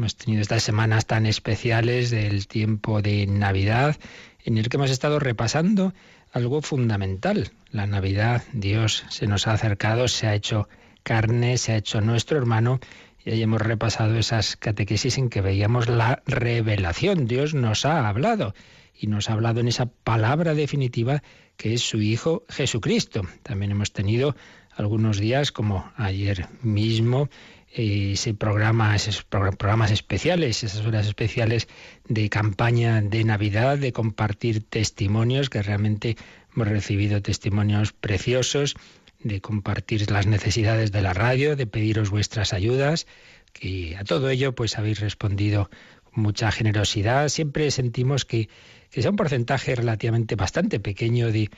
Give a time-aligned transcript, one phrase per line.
[0.00, 3.98] Hemos tenido estas semanas tan especiales del tiempo de Navidad
[4.42, 5.92] en el que hemos estado repasando
[6.32, 7.50] algo fundamental.
[7.70, 10.70] La Navidad, Dios se nos ha acercado, se ha hecho
[11.02, 12.80] carne, se ha hecho nuestro hermano
[13.22, 17.26] y ahí hemos repasado esas catequesis en que veíamos la revelación.
[17.26, 18.54] Dios nos ha hablado
[18.98, 21.22] y nos ha hablado en esa palabra definitiva
[21.58, 23.20] que es su Hijo Jesucristo.
[23.42, 24.34] También hemos tenido
[24.74, 27.28] algunos días, como ayer mismo,
[27.72, 31.68] ese programa, esos programas especiales, esas horas especiales
[32.08, 36.16] de campaña de Navidad, de compartir testimonios, que realmente
[36.54, 38.74] hemos recibido testimonios preciosos,
[39.22, 43.06] de compartir las necesidades de la radio, de pediros vuestras ayudas,
[43.52, 45.70] que a todo ello pues habéis respondido
[46.04, 47.28] con mucha generosidad.
[47.28, 48.48] Siempre sentimos que,
[48.90, 51.50] que sea un porcentaje relativamente bastante pequeño de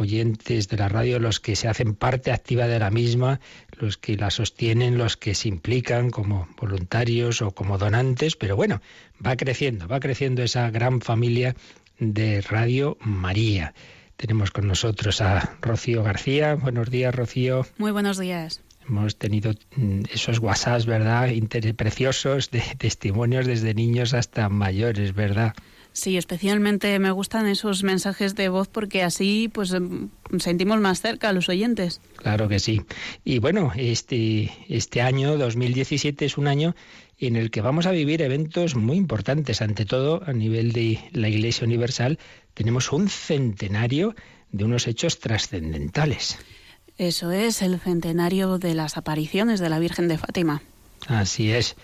[0.00, 3.40] oyentes de la radio los que se hacen parte activa de la misma,
[3.78, 8.80] los que la sostienen, los que se implican como voluntarios o como donantes, pero bueno,
[9.24, 11.54] va creciendo, va creciendo esa gran familia
[11.98, 13.74] de Radio María.
[14.16, 16.54] Tenemos con nosotros a Rocío García.
[16.54, 17.66] Buenos días, Rocío.
[17.78, 18.60] Muy buenos días.
[18.86, 21.30] Hemos tenido mm, esos WhatsApps, ¿verdad?
[21.76, 25.54] preciosos de testimonios desde niños hasta mayores, ¿verdad?
[25.92, 31.28] Sí, especialmente me gustan esos mensajes de voz porque así pues em, sentimos más cerca
[31.28, 32.00] a los oyentes.
[32.16, 32.82] Claro que sí.
[33.24, 36.74] Y bueno, este, este año 2017 es un año
[37.18, 39.62] en el que vamos a vivir eventos muy importantes.
[39.62, 42.18] Ante todo, a nivel de la Iglesia Universal,
[42.54, 44.14] tenemos un centenario
[44.52, 46.38] de unos hechos trascendentales.
[46.98, 50.62] Eso es el centenario de las apariciones de la Virgen de Fátima.
[51.06, 51.76] Así es.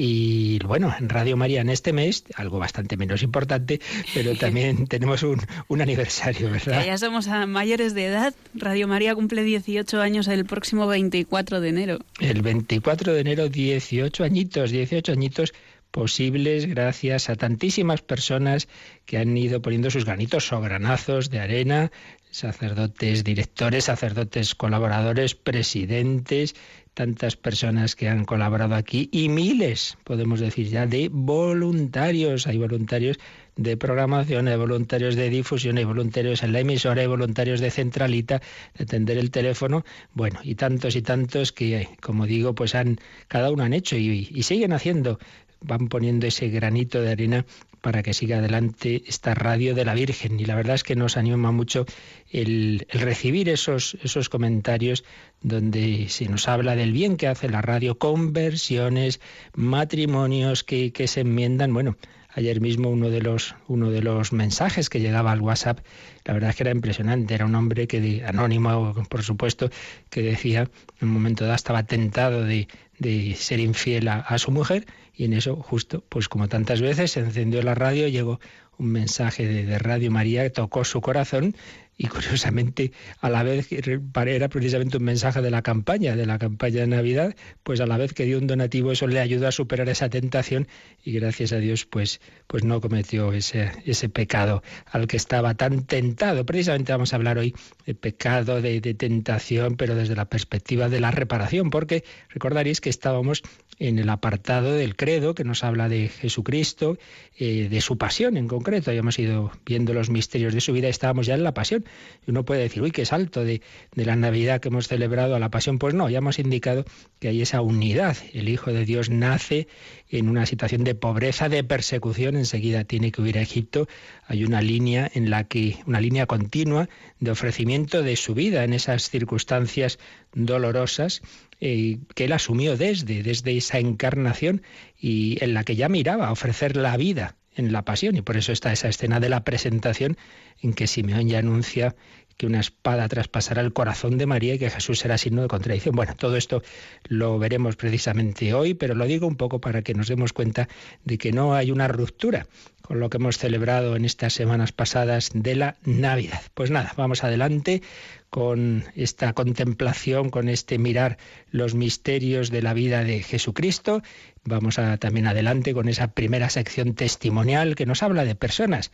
[0.00, 3.80] Y bueno, en Radio María en este mes, algo bastante menos importante,
[4.14, 6.86] pero también tenemos un, un aniversario, ¿verdad?
[6.86, 8.32] ya somos mayores de edad.
[8.54, 11.98] Radio María cumple 18 años el próximo 24 de enero.
[12.20, 15.52] El 24 de enero, 18 añitos, 18 añitos
[15.90, 18.68] posibles gracias a tantísimas personas
[19.04, 21.90] que han ido poniendo sus granitos o granazos de arena,
[22.30, 26.54] sacerdotes directores, sacerdotes colaboradores, presidentes,
[26.98, 32.48] tantas personas que han colaborado aquí y miles, podemos decir ya, de voluntarios.
[32.48, 33.20] Hay voluntarios
[33.54, 38.42] de programación, hay voluntarios de difusión, hay voluntarios en la emisora, hay voluntarios de centralita,
[38.76, 42.98] de atender el teléfono, bueno, y tantos y tantos que, como digo, pues han,
[43.28, 45.20] cada uno han hecho y, y siguen haciendo
[45.60, 47.44] van poniendo ese granito de arena
[47.80, 50.38] para que siga adelante esta radio de la Virgen.
[50.40, 51.86] Y la verdad es que nos anima mucho
[52.30, 55.04] el, recibir esos, esos comentarios
[55.40, 59.20] donde se nos habla del bien que hace la radio, conversiones,
[59.54, 61.72] matrimonios que, que se enmiendan.
[61.72, 61.96] Bueno,
[62.38, 65.80] ayer mismo uno de los uno de los mensajes que llegaba al WhatsApp,
[66.28, 69.70] la verdad es que era impresionante, era un hombre que anónimo, por supuesto,
[70.10, 70.68] que decía
[71.00, 72.68] en un momento dado estaba tentado de,
[72.98, 74.84] de ser infiel a, su mujer
[75.14, 78.40] y en eso justo, pues como tantas veces, se encendió la radio, llegó
[78.76, 81.56] un mensaje de, de Radio María tocó su corazón
[82.00, 86.82] y curiosamente a la vez era precisamente un mensaje de la campaña, de la campaña
[86.82, 89.88] de Navidad, pues a la vez que dio un donativo eso le ayudó a superar
[89.88, 90.68] esa tentación
[91.04, 95.86] y gracias a Dios pues, pues no cometió ese, ese pecado al que estaba tan
[95.86, 96.46] tentado.
[96.46, 97.54] Precisamente vamos a hablar hoy
[97.84, 102.90] de pecado, de, de tentación, pero desde la perspectiva de la reparación, porque recordaréis que
[102.90, 103.42] estábamos
[103.78, 106.98] en el apartado del credo que nos habla de Jesucristo,
[107.36, 108.90] eh, de su pasión en concreto.
[108.90, 111.84] Habíamos ido viendo los misterios de su vida, estábamos ya en la pasión.
[112.26, 113.62] Uno puede decir, uy, qué salto de,
[113.94, 115.78] de la Navidad que hemos celebrado a la pasión.
[115.78, 116.84] Pues no, ya hemos indicado
[117.18, 118.16] que hay esa unidad.
[118.34, 119.66] El Hijo de Dios nace
[120.10, 123.88] en una situación de pobreza, de persecución, enseguida tiene que huir a Egipto.
[124.26, 126.88] Hay una línea en la que, una línea continua
[127.20, 129.98] de ofrecimiento de su vida en esas circunstancias
[130.34, 131.22] dolorosas
[131.60, 134.62] eh, que él asumió desde, desde esa encarnación
[134.98, 138.16] y en la que ya miraba a ofrecer la vida en la pasión.
[138.16, 140.16] Y por eso está esa escena de la presentación
[140.60, 141.94] en que Simeón ya anuncia
[142.38, 145.94] que una espada traspasará el corazón de María y que Jesús será signo de contradicción.
[145.94, 146.62] Bueno, todo esto
[147.08, 150.68] lo veremos precisamente hoy, pero lo digo un poco para que nos demos cuenta
[151.04, 152.46] de que no hay una ruptura
[152.80, 156.40] con lo que hemos celebrado en estas semanas pasadas de la Navidad.
[156.54, 157.82] Pues nada, vamos adelante
[158.30, 161.18] con esta contemplación, con este mirar
[161.50, 164.02] los misterios de la vida de Jesucristo.
[164.44, 168.90] Vamos también adelante con esa primera sección testimonial que nos habla de personas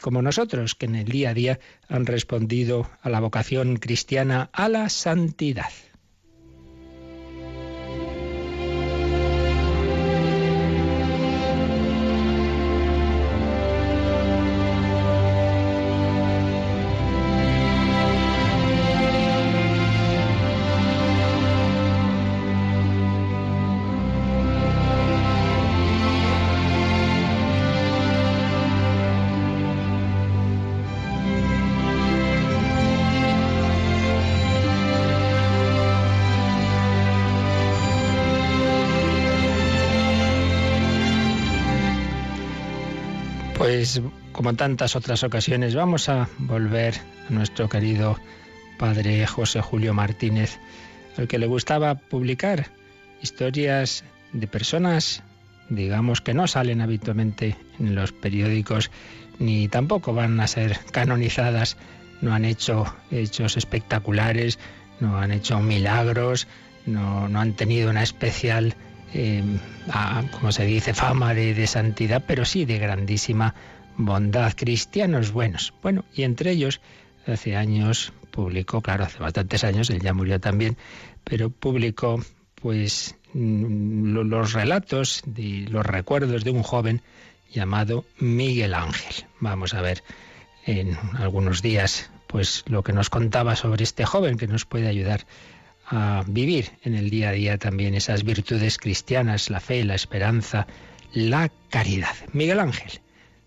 [0.00, 4.68] como nosotros, que en el día a día han respondido a la vocación cristiana a
[4.68, 5.70] la santidad.
[44.46, 46.94] Como tantas otras ocasiones vamos a volver
[47.28, 48.16] a nuestro querido
[48.78, 50.60] padre José Julio Martínez,
[51.18, 52.68] al que le gustaba publicar
[53.20, 55.24] historias de personas,
[55.68, 58.92] digamos, que no salen habitualmente en los periódicos
[59.40, 61.76] ni tampoco van a ser canonizadas,
[62.20, 64.60] no han hecho hechos espectaculares,
[65.00, 66.46] no han hecho milagros,
[66.86, 68.76] no, han tenido una especial
[69.12, 69.42] eh,
[70.30, 73.56] como se dice, fama de santidad, pero sí de grandísima
[73.96, 75.72] bondad, cristianos buenos.
[75.82, 76.80] Bueno, y entre ellos,
[77.26, 80.76] hace años publicó, claro, hace bastantes años, él ya murió también,
[81.24, 82.20] pero publicó
[82.54, 87.02] pues mm, los relatos y los recuerdos de un joven
[87.52, 89.26] llamado Miguel Ángel.
[89.40, 90.02] Vamos a ver
[90.66, 95.26] en algunos días pues lo que nos contaba sobre este joven que nos puede ayudar
[95.88, 100.66] a vivir en el día a día también esas virtudes cristianas, la fe, la esperanza,
[101.12, 102.14] la caridad.
[102.32, 103.00] Miguel Ángel,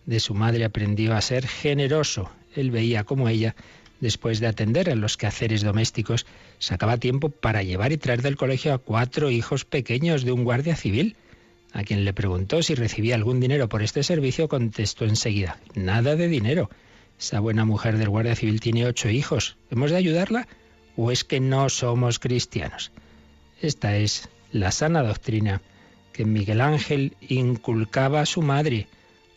[0.09, 2.31] de su madre aprendió a ser generoso.
[2.55, 3.55] Él veía como ella,
[3.99, 6.25] después de atender a los quehaceres domésticos,
[6.57, 10.75] sacaba tiempo para llevar y traer del colegio a cuatro hijos pequeños de un guardia
[10.75, 11.15] civil.
[11.73, 16.27] A quien le preguntó si recibía algún dinero por este servicio, contestó enseguida, nada de
[16.27, 16.71] dinero.
[17.19, 19.57] Esa buena mujer del guardia civil tiene ocho hijos.
[19.69, 20.47] ¿Hemos de ayudarla?
[20.95, 22.91] ¿O es que no somos cristianos?
[23.61, 25.61] Esta es la sana doctrina
[26.13, 28.87] que Miguel Ángel inculcaba a su madre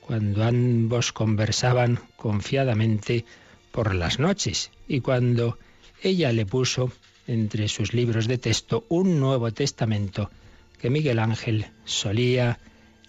[0.06, 3.24] cuando ambos conversaban confiadamente
[3.70, 5.58] por las noches y cuando
[6.02, 6.92] ella le puso
[7.26, 10.30] entre sus libros de texto un Nuevo Testamento
[10.78, 12.58] que Miguel Ángel solía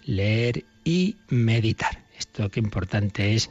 [0.04, 2.04] leer y meditar.
[2.16, 3.50] Esto qué importante es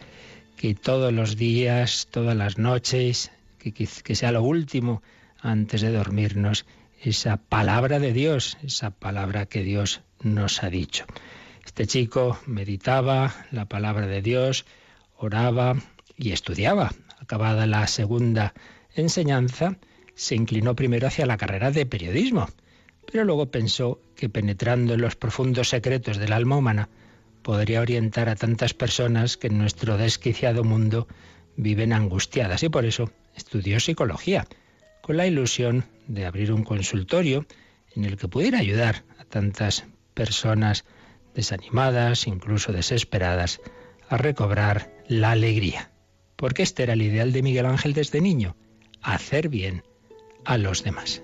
[0.55, 5.03] que todos los días, todas las noches, que, sea lo último
[5.41, 6.65] antes de dormirnos,
[7.01, 11.05] esa palabra de Dios, esa palabra que Dios nos ha dicho.
[11.65, 14.65] Este chico meditaba la palabra de Dios,
[15.17, 15.75] oraba
[16.17, 16.91] y estudiaba.
[17.19, 18.53] Acabada la segunda
[18.95, 19.77] enseñanza,
[20.13, 22.47] se inclinó primero hacia la carrera de periodismo,
[23.09, 26.89] pero luego pensó que penetrando en los profundos secretos del alma humana
[27.41, 31.07] podría orientar a tantas personas que en nuestro desquiciado mundo
[31.55, 34.47] viven angustiadas y por eso estudió psicología,
[35.01, 37.45] con la ilusión de abrir un consultorio
[37.95, 40.85] en el que pudiera ayudar a tantas personas
[41.33, 43.61] desanimadas, incluso desesperadas,
[44.09, 45.91] a recobrar la alegría.
[46.35, 48.55] Porque este era el ideal de Miguel Ángel desde niño,
[49.01, 49.83] hacer bien
[50.45, 51.23] a los demás.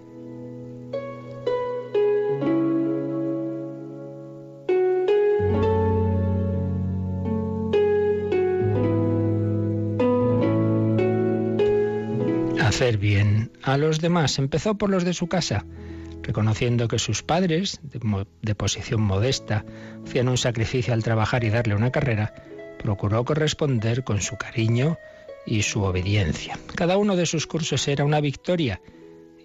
[12.80, 14.40] hacer bien a los demás.
[14.40, 15.66] Empezó por los de su casa,
[16.30, 19.66] reconociendo que sus padres, de, posición modesta,
[20.06, 22.36] hacían un sacrificio al trabajar y darle una carrera,
[22.78, 25.00] procuró corresponder con su cariño
[25.48, 26.60] y su obediencia.
[26.76, 28.80] Cada uno de sus cursos era una victoria.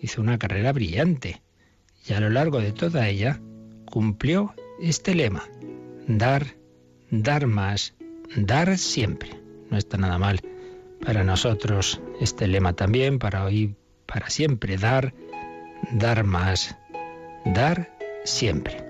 [0.02, 1.40] Hizo una carrera brillante
[2.06, 3.40] y a lo largo de toda ella
[3.86, 5.48] cumplió este lema,
[6.06, 6.48] dar,
[7.10, 7.94] dar más,
[8.36, 9.30] dar siempre.
[9.70, 10.42] No está nada mal
[11.02, 13.74] para nosotros este lema también, para hoy,
[14.04, 15.14] para siempre, dar,
[15.92, 16.76] dar más,
[17.44, 17.90] dar
[18.24, 18.84] siempre.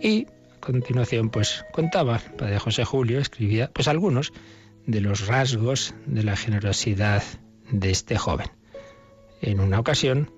[0.00, 0.26] Y
[0.56, 4.32] a continuación, pues contaba, Padre José Julio escribía, pues algunos
[4.86, 7.22] de los rasgos de la generosidad
[7.70, 8.48] de este joven.
[9.42, 10.30] En una ocasión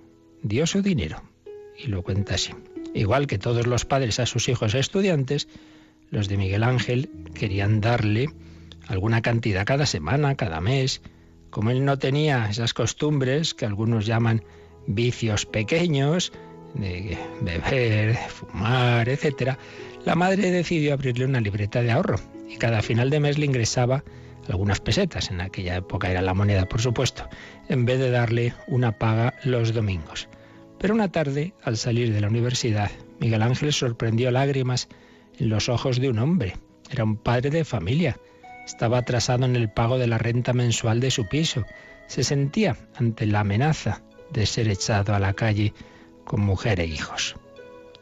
[0.42, 1.23] dio su dinero
[1.78, 2.52] y lo cuenta así.
[2.95, 5.49] Igual que todos los padres a sus hijos estudiantes,
[6.11, 8.28] los de Miguel Ángel querían darle
[8.88, 11.00] alguna cantidad cada semana, cada mes,
[11.50, 14.42] como él no tenía esas costumbres que algunos llaman
[14.94, 16.32] vicios pequeños,
[16.75, 19.56] de beber, fumar, etc.,
[20.04, 22.16] la madre decidió abrirle una libreta de ahorro
[22.49, 24.02] y cada final de mes le ingresaba
[24.50, 27.28] algunas pesetas, en aquella época era la moneda, por supuesto,
[27.68, 30.28] en vez de darle una paga los domingos.
[30.78, 34.88] Pero una tarde, al salir de la universidad, Miguel Ángel sorprendió lágrimas
[35.38, 36.56] en los ojos de un hombre.
[36.90, 38.18] Era un padre de familia.
[38.66, 41.64] Estaba atrasado en el pago de la renta mensual de su piso.
[42.06, 45.75] Se sentía ante la amenaza de ser echado a la calle
[46.25, 47.37] con mujer e hijos.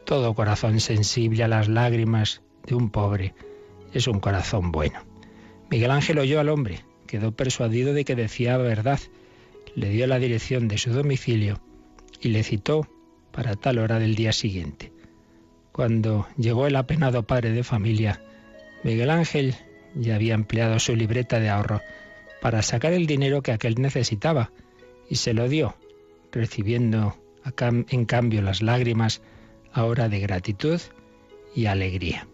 [0.05, 3.33] Todo corazón sensible a las lágrimas de un pobre
[3.93, 5.01] es un corazón bueno.
[5.69, 8.99] Miguel Ángel oyó al hombre, quedó persuadido de que decía verdad,
[9.75, 11.59] le dio la dirección de su domicilio
[12.21, 12.87] y le citó
[13.31, 14.91] para tal hora del día siguiente.
[15.71, 18.21] Cuando llegó el apenado padre de familia,
[18.83, 19.55] Miguel Ángel
[19.95, 21.81] ya había empleado su libreta de ahorro
[22.41, 24.51] para sacar el dinero que aquel necesitaba
[25.09, 25.75] y se lo dio,
[26.31, 27.17] recibiendo
[27.89, 29.21] en cambio las lágrimas
[29.73, 30.79] ahora de gratitud
[31.55, 32.27] y alegría.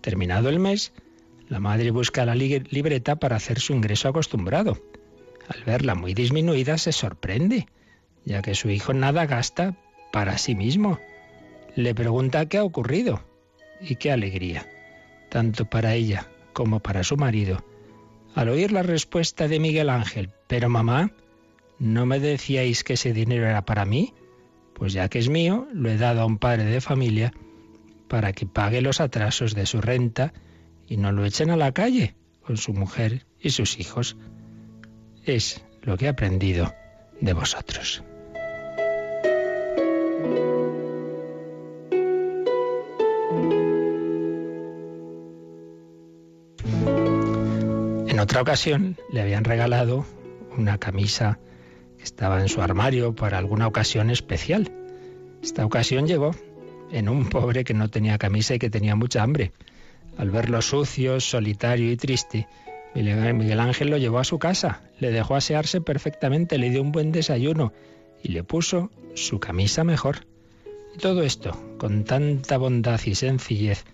[0.00, 0.92] Terminado el mes,
[1.48, 4.78] la madre busca la libreta para hacer su ingreso acostumbrado.
[5.48, 7.66] Al verla muy disminuida se sorprende,
[8.24, 9.76] ya que su hijo nada gasta
[10.12, 10.98] para sí mismo.
[11.74, 13.22] Le pregunta qué ha ocurrido
[13.80, 14.66] y qué alegría,
[15.28, 17.64] tanto para ella como para su marido.
[18.34, 21.10] Al oír la respuesta de Miguel Ángel, pero mamá,
[21.80, 24.14] ¿no me decíais que ese dinero era para mí?
[24.74, 27.32] Pues ya que es mío, lo he dado a un padre de familia
[28.06, 30.32] para que pague los atrasos de su renta
[30.86, 34.16] y no lo echen a la calle con su mujer y sus hijos.
[35.24, 36.72] Es lo que he aprendido
[37.20, 38.04] de vosotros.
[48.06, 50.04] En otra ocasión le habían regalado
[50.58, 51.38] una camisa
[52.02, 54.70] estaba en su armario para alguna ocasión especial.
[55.42, 56.32] Esta ocasión llegó
[56.92, 59.52] en un pobre que no tenía camisa y que tenía mucha hambre.
[60.16, 62.48] Al verlo sucio, solitario y triste,
[62.94, 67.12] Miguel Ángel lo llevó a su casa, le dejó asearse perfectamente, le dio un buen
[67.12, 67.72] desayuno
[68.22, 70.26] y le puso su camisa mejor.
[70.94, 73.84] Y todo esto con tanta bondad y sencillez,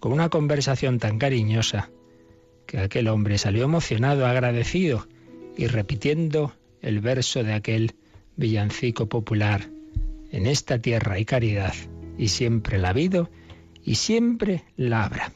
[0.00, 1.90] con una conversación tan cariñosa,
[2.66, 5.06] que aquel hombre salió emocionado, agradecido
[5.56, 7.94] y repitiendo el verso de aquel
[8.36, 9.68] villancico popular,
[10.30, 11.74] en esta tierra hay caridad
[12.16, 13.30] y siempre la ha habido
[13.84, 15.32] y siempre la habrá.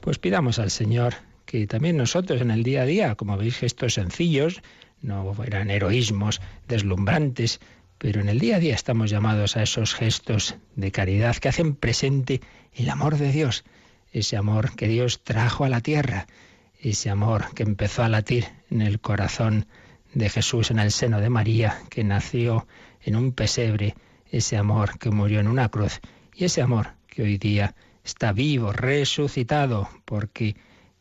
[0.00, 1.14] Pues pidamos al Señor
[1.46, 4.60] que también nosotros en el día a día, como veis, gestos sencillos,
[5.00, 7.60] no eran heroísmos deslumbrantes,
[7.98, 11.74] pero en el día a día estamos llamados a esos gestos de caridad que hacen
[11.74, 12.40] presente
[12.74, 13.64] el amor de Dios,
[14.12, 16.26] ese amor que Dios trajo a la tierra,
[16.80, 19.66] ese amor que empezó a latir en el corazón
[20.14, 22.66] de Jesús en el seno de María, que nació
[23.02, 23.94] en un pesebre,
[24.30, 26.00] ese amor que murió en una cruz
[26.34, 27.74] y ese amor que hoy día
[28.04, 30.56] está vivo, resucitado, porque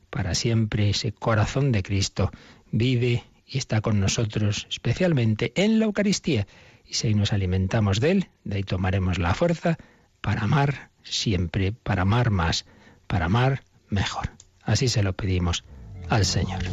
[0.09, 2.31] para siempre ese corazón de Cristo
[2.71, 6.47] vive y está con nosotros, especialmente en la Eucaristía.
[6.85, 9.77] Y si nos alimentamos de Él, de ahí tomaremos la fuerza
[10.21, 12.65] para amar siempre, para amar más,
[13.07, 14.31] para amar mejor.
[14.63, 15.63] Así se lo pedimos
[16.09, 16.63] al Señor.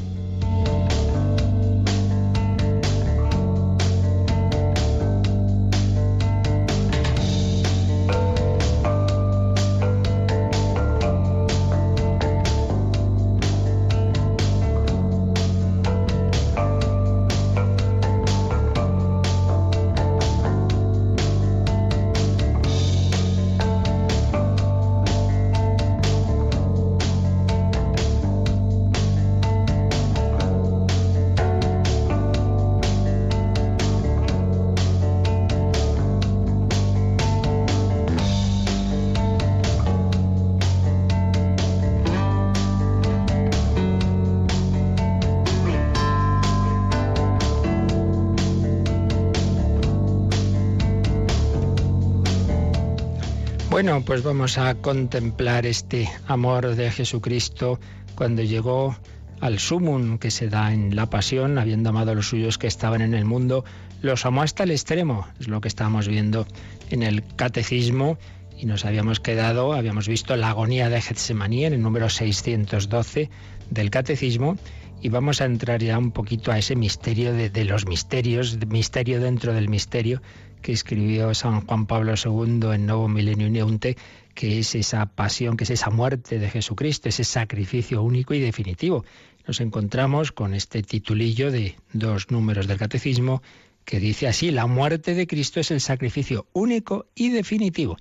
[53.95, 57.79] Bueno, pues vamos a contemplar este amor de Jesucristo
[58.17, 58.97] cuando llegó
[59.41, 63.03] al sumum que se da en la pasión, habiendo amado a los suyos que estaban
[63.03, 63.65] en el mundo,
[64.03, 66.45] los amó hasta el extremo, es lo que estábamos viendo
[66.91, 68.19] en el catecismo
[68.59, 73.31] y nos habíamos quedado, habíamos visto la agonía de Getsemaní en el número 612
[73.71, 74.57] del catecismo
[75.03, 79.55] y vamos a entrar ya un poquito a ese misterio de, los misterios, misterio dentro
[79.55, 80.21] del misterio
[80.65, 83.99] que escribió San Juan Pablo II en Novo Milenio Neunte,
[84.33, 89.05] que es esa pasión, que es esa muerte de Jesucristo, ese sacrificio único y definitivo.
[89.47, 93.43] Nos encontramos con este titulillo de dos números del catecismo
[93.85, 97.99] que dice así, la muerte de Cristo es el sacrificio único y definitivo.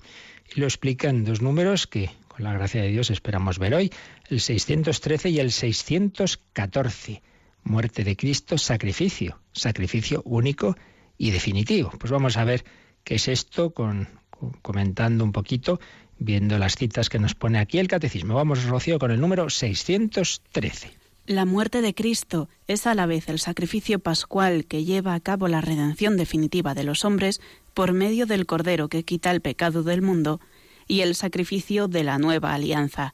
[0.56, 3.92] Y lo explica en dos números que con la gracia de Dios esperamos ver hoy,
[4.30, 7.22] el 613 y el 614.
[7.66, 11.92] Muerte de Cristo, sacrificio, sacrificio único y definitivo.
[12.00, 12.64] Pues vamos a ver
[13.04, 14.08] qué es esto con,
[14.62, 15.80] comentando un poquito,
[16.20, 18.36] viendo las citas que nos pone aquí el catecismo.
[18.36, 20.92] Vamos, Rocío, con el número 613.
[21.26, 25.48] La muerte de Cristo es a la vez el sacrificio pascual que lleva a cabo
[25.48, 27.40] la redención definitiva de los hombres
[27.74, 30.42] por medio del Cordero que quita el pecado del mundo
[30.86, 33.14] y el sacrificio de la nueva alianza,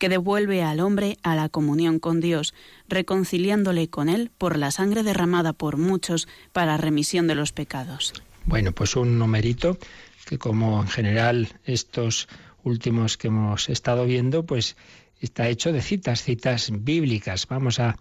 [0.00, 2.54] que devuelve al hombre a la comunión con Dios,
[2.88, 8.14] reconciliándole con Él por la sangre derramada por muchos para remisión de los pecados.
[8.46, 9.78] Bueno, pues un numerito
[10.24, 12.28] que como en general estos
[12.64, 14.76] últimos que hemos estado viendo, pues
[15.20, 17.46] está hecho de citas, citas bíblicas.
[17.46, 17.96] Vamos a,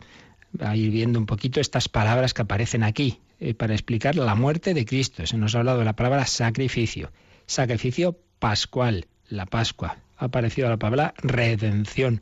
[0.73, 4.85] ir viendo un poquito estas palabras que aparecen aquí eh, para explicar la muerte de
[4.85, 5.27] Cristo.
[5.27, 7.11] Se nos ha hablado de la palabra sacrificio,
[7.45, 9.97] sacrificio pascual, la Pascua.
[10.19, 12.21] Ha aparecido la palabra redención.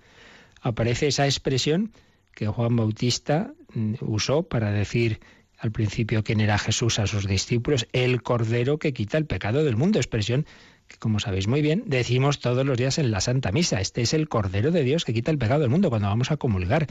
[0.61, 1.91] Aparece esa expresión
[2.33, 5.19] que Juan Bautista mm, usó para decir
[5.57, 9.75] al principio quién era Jesús a sus discípulos, el Cordero que quita el pecado del
[9.75, 10.45] mundo, expresión
[10.87, 14.13] que como sabéis muy bien decimos todos los días en la Santa Misa, este es
[14.13, 16.87] el Cordero de Dios que quita el pecado del mundo cuando vamos a comulgar.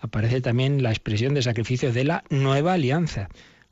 [0.00, 3.28] Aparece también la expresión de sacrificio de la nueva alianza,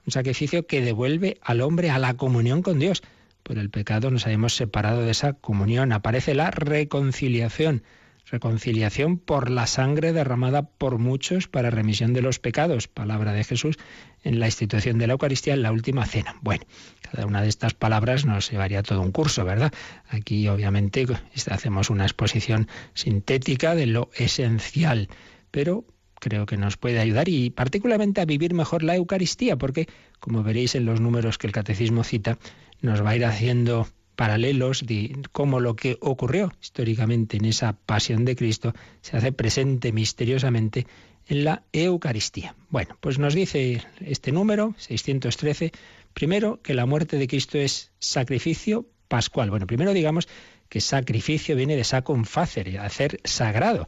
[0.06, 3.02] un sacrificio que devuelve al hombre a la comunión con Dios
[3.42, 5.92] por el pecado nos habíamos separado de esa comunión.
[5.92, 7.82] Aparece la reconciliación,
[8.30, 13.76] reconciliación por la sangre derramada por muchos para remisión de los pecados, palabra de Jesús
[14.22, 16.36] en la institución de la Eucaristía en la última cena.
[16.42, 16.64] Bueno,
[17.00, 19.72] cada una de estas palabras nos llevaría todo un curso, ¿verdad?
[20.08, 21.06] Aquí obviamente
[21.50, 25.08] hacemos una exposición sintética de lo esencial,
[25.50, 25.84] pero
[26.20, 29.86] creo que nos puede ayudar y particularmente a vivir mejor la Eucaristía, porque
[30.18, 32.38] como veréis en los números que el catecismo cita,
[32.80, 38.24] nos va a ir haciendo paralelos de cómo lo que ocurrió históricamente en esa pasión
[38.24, 40.86] de Cristo se hace presente misteriosamente
[41.28, 42.56] en la Eucaristía.
[42.70, 45.72] Bueno, pues nos dice este número, 613,
[46.14, 49.50] primero que la muerte de Cristo es sacrificio pascual.
[49.50, 50.28] Bueno, primero digamos
[50.68, 53.86] que sacrificio viene de sacum facere, hacer sagrado.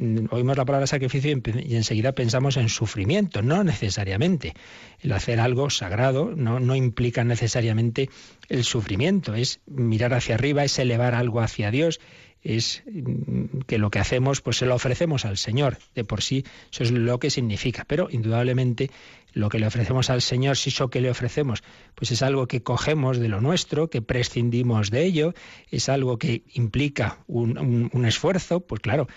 [0.00, 3.42] Mm, oímos la palabra sacrificio y enseguida pensamos en sufrimiento.
[3.42, 4.54] No necesariamente.
[5.00, 8.08] El hacer algo sagrado no, no implica necesariamente
[8.48, 9.34] el sufrimiento.
[9.34, 12.00] Es mirar hacia arriba, es elevar algo hacia Dios,
[12.42, 15.76] es mm, que lo que hacemos pues se lo ofrecemos al Señor.
[15.94, 17.84] De por sí eso es lo que significa.
[17.86, 18.90] Pero indudablemente
[19.32, 21.62] lo que le ofrecemos al Señor, si eso que le ofrecemos,
[21.94, 25.34] pues es algo que cogemos de lo nuestro, que prescindimos de ello,
[25.70, 29.08] es algo que implica un, un, esfuerzo, pues claro,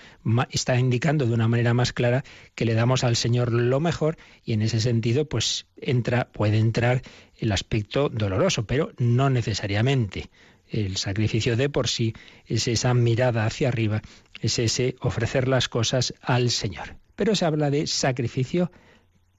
[0.49, 2.23] está indicando de una manera más clara
[2.55, 7.01] que le damos al Señor lo mejor y en ese sentido, pues entra, puede entrar
[7.37, 10.29] el aspecto doloroso, pero no necesariamente.
[10.69, 12.13] El sacrificio de por sí
[12.47, 14.01] es esa mirada hacia arriba,
[14.41, 16.95] es ese ofrecer las cosas al Señor.
[17.15, 18.71] Pero se habla de sacrificio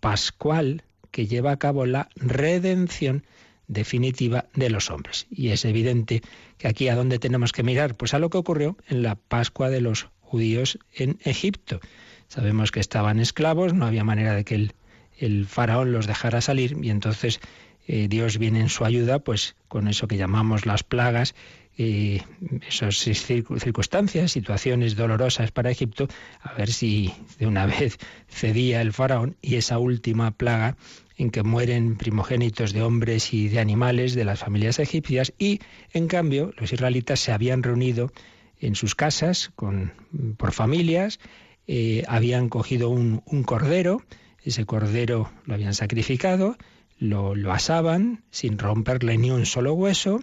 [0.05, 3.25] pascual que lleva a cabo la redención
[3.69, 5.27] definitiva de los hombres.
[5.31, 6.21] Y es evidente
[6.59, 9.71] que aquí a dónde tenemos que mirar, pues a lo que ocurrió en la Pascua
[9.71, 11.81] de los judíos en Egipto.
[12.29, 14.69] Sabemos que estaban esclavos, no había manera de que
[15.17, 17.41] el, faraón los dejara salir y entonces
[17.87, 21.35] eh, Dios viene en su ayuda, pues con eso que llamamos las plagas,
[21.77, 22.23] y
[22.69, 26.07] esas circunstancias, situaciones dolorosas para Egipto,
[26.41, 30.77] a ver si de una vez cedía el faraón y esa última plaga
[31.17, 35.61] en que mueren primogénitos de hombres y de animales de las familias egipcias y
[35.93, 38.13] en cambio los israelitas se habían reunido
[38.61, 39.93] en sus casas con,
[40.37, 41.21] por familias,
[41.67, 44.03] eh, habían cogido un, cordero,
[44.43, 46.57] ese cordero lo habían sacrificado,
[46.99, 50.21] lo, lo asaban sin romperle ni un solo hueso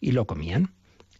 [0.00, 0.70] y lo comían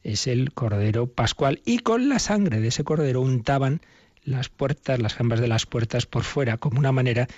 [0.02, 3.80] es el cordero pascual y con la sangre de ese cordero untaban
[4.24, 7.28] las puertas, las jambas de las puertas por fuera como una manera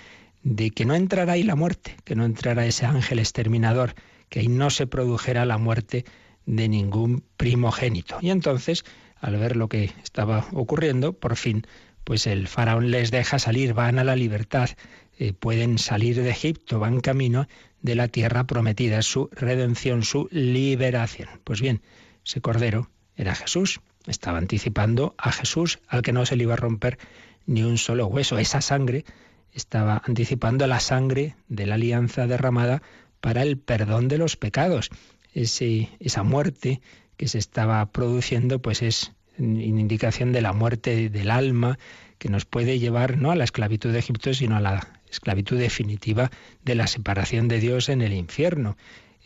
[0.43, 3.95] de que no entrara ahí la muerte, que no entrara ese ángel exterminador,
[4.29, 6.05] que ahí no se produjera la muerte
[6.45, 8.19] de ningún primogénito.
[8.21, 8.85] Y entonces,
[9.19, 11.65] al ver lo que estaba ocurriendo, por fin,
[12.03, 14.69] pues el faraón les deja salir, van a la libertad,
[15.17, 17.47] eh, pueden salir de Egipto, van camino
[17.81, 21.29] de la tierra prometida, su redención, su liberación.
[21.43, 21.81] Pues bien,
[22.25, 23.81] ese cordero era Jesús.
[24.07, 26.97] Estaba anticipando a Jesús, al que no se le iba a romper
[27.45, 28.37] ni un solo hueso.
[28.37, 29.05] Esa sangre
[29.51, 32.81] estaba anticipando la sangre de la alianza derramada
[33.21, 34.89] para el perdón de los pecados.
[35.33, 36.81] Ese, esa muerte
[37.17, 41.77] que se estaba produciendo, pues es indicación de la muerte del alma
[42.17, 46.31] que nos puede llevar no a la esclavitud de Egipto, sino a la esclavitud definitiva
[46.63, 48.77] de la separación de Dios en el infierno.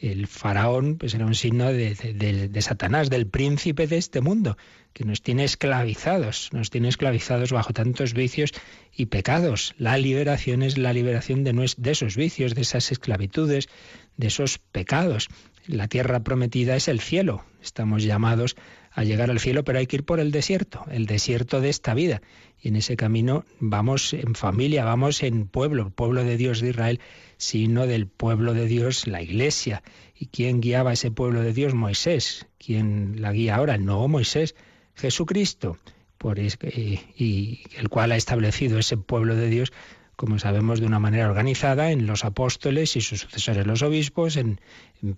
[0.01, 4.57] El faraón pues era un signo de, Satanás, del príncipe de este mundo,
[4.93, 8.51] que nos tiene esclavizados, nos tiene esclavizados bajo tantos vicios
[8.95, 9.75] y pecados.
[9.77, 13.67] La liberación es la liberación de esos vicios, de esas esclavitudes,
[14.15, 15.27] de esos pecados.
[15.67, 17.43] La tierra prometida es el cielo.
[17.61, 18.55] Estamos llamados
[18.99, 21.93] a llegar al cielo, pero hay que ir por el desierto, el desierto de esta
[21.93, 22.21] vida.
[22.61, 26.99] Y en ese camino vamos en familia, vamos en pueblo, pueblo de Dios de Israel,
[27.37, 29.83] sino del pueblo de Dios, la iglesia.
[30.19, 31.73] ¿Y quién guiaba ese pueblo de Dios?
[31.73, 32.47] Moisés.
[32.57, 33.77] ¿Quién la guía ahora?
[33.77, 34.53] Nuevo Moisés,
[34.95, 35.77] Jesucristo.
[36.17, 39.71] Por y el cual ha establecido ese pueblo de Dios
[40.19, 44.59] como sabemos, de una manera organizada en los apóstoles y sus sucesores los obispos, en,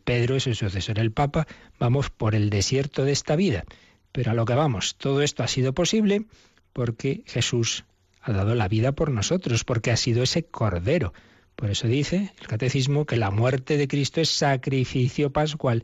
[0.03, 1.47] Pedro y su sucesor el Papa.
[1.79, 3.63] Vamos por el desierto de esta vida.
[4.11, 6.25] Pero a lo que vamos, todo esto ha sido posible
[6.71, 7.83] porque Jesús
[8.21, 11.13] ha dado la vida por nosotros, porque ha sido ese cordero.
[11.55, 15.83] Por eso dice el catecismo que la muerte de Cristo es sacrificio pascual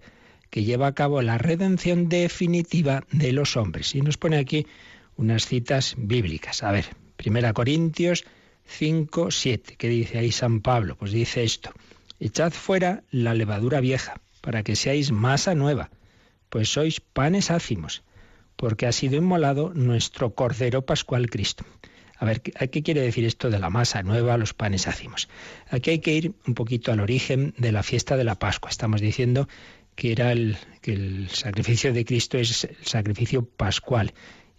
[0.52, 3.96] que lleva a cabo la redención definitiva de los hombres.
[3.96, 4.68] Y nos pone aquí
[5.16, 6.62] unas citas bíblicas.
[6.62, 8.24] A ver, Primera Corintios
[8.68, 9.76] 5, 7.
[9.78, 10.96] ¿Qué dice ahí San Pablo?
[10.96, 11.72] Pues dice esto,
[12.20, 15.90] echad fuera la levadura vieja, para que seáis masa nueva,
[16.50, 18.04] pues sois panes ácimos,
[18.56, 21.66] porque ha sido inmolado nuestro Cordero Pascual Cristo.
[22.20, 25.30] A ver, ¿qué quiere decir esto de la masa nueva, los panes ácimos?
[25.70, 28.72] Aquí hay que ir un poquito al origen de la fiesta de la Pascua.
[28.72, 29.48] Estamos diciendo
[29.96, 34.14] que era el, que el sacrificio de Cristo es el sacrificio pascual.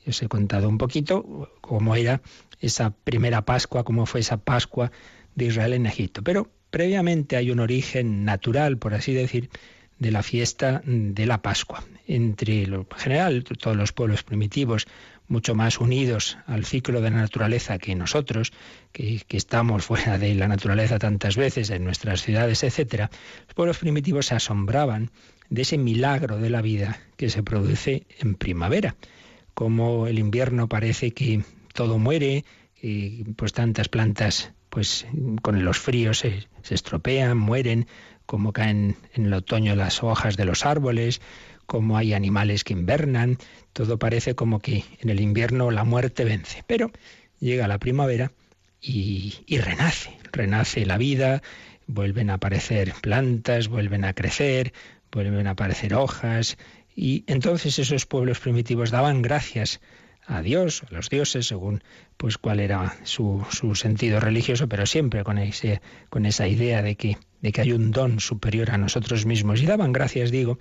[0.09, 2.23] Os he contado un poquito cómo era
[2.61, 4.91] esa primera Pascua, cómo fue esa Pascua
[5.35, 6.23] de Israel en Egipto.
[6.23, 9.51] Pero previamente hay un origen natural, por así decir,
[9.99, 11.85] de la fiesta de la Pascua.
[12.07, 14.87] Entre lo general, todos los pueblos primitivos,
[15.27, 18.53] mucho más unidos al ciclo de la naturaleza que nosotros,
[18.93, 23.11] que, que, estamos fuera de la naturaleza tantas veces en nuestras ciudades, etcétera,
[23.47, 25.11] los pueblos primitivos se asombraban
[25.51, 28.97] de ese milagro de la vida que se produce en primavera,
[29.59, 31.43] como el invierno parece que
[31.75, 32.45] todo muere,
[32.81, 35.05] y pues tantas plantas pues
[35.43, 37.89] con los fríos se, estropean, mueren,
[38.25, 41.21] como caen en el otoño las hojas de los árboles,
[41.67, 43.39] como hay animales que invernan,
[43.73, 46.63] todo parece como que en el invierno la muerte vence.
[46.69, 46.93] Pero
[47.41, 48.31] llega la primavera
[48.81, 51.43] y, y renace, renace la vida,
[51.89, 54.73] vuelven a aparecer plantas, vuelven a crecer,
[55.11, 56.59] vuelven a aparecer hojas,
[57.01, 59.81] y entonces esos pueblos primitivos daban gracias
[60.27, 61.85] a Dios, a los dioses, según
[62.17, 65.81] pues cuál era su, su sentido religioso, pero siempre con, ese,
[66.11, 69.63] con esa idea de que, de que hay un don superior a nosotros mismos.
[69.63, 70.59] Y daban gracias, digo,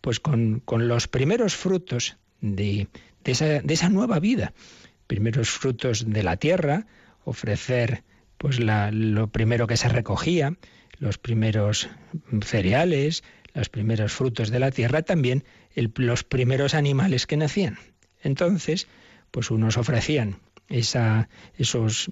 [0.00, 2.88] pues con, con los primeros frutos de,
[3.22, 4.54] de, esa, de esa nueva vida,
[5.06, 6.86] primeros frutos de la tierra,
[7.24, 8.02] ofrecer
[8.36, 10.56] pues la, lo primero que se recogía,
[10.98, 11.88] los primeros
[12.42, 13.22] cereales,
[13.54, 15.44] los primeros frutos de la tierra, también
[15.96, 17.78] los primeros animales que nacían.
[18.22, 18.88] Entonces,
[19.30, 20.38] pues unos ofrecían
[20.68, 22.10] esos,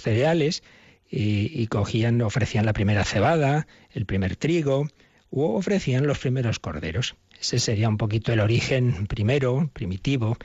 [0.00, 0.62] cereales
[1.10, 4.88] y, cogían, ofrecían la primera cebada, el primer trigo,
[5.30, 7.16] u ofrecían los primeros corderos.
[7.40, 10.36] Ese sería un poquito el origen primero, primitivo,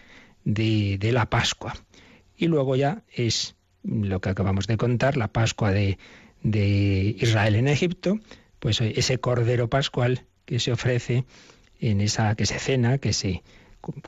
[0.43, 1.75] de, de la Pascua.
[2.35, 5.97] Y luego ya es lo que acabamos de contar, la Pascua de
[7.19, 8.19] Israel en Egipto,
[8.59, 11.25] pues ese cordero pascual que se ofrece
[11.81, 13.43] en esa que se cena, que se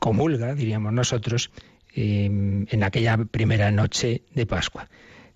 [0.00, 1.50] comulga, diríamos nosotros,
[1.94, 4.88] em, en aquella primera noche de Pascua.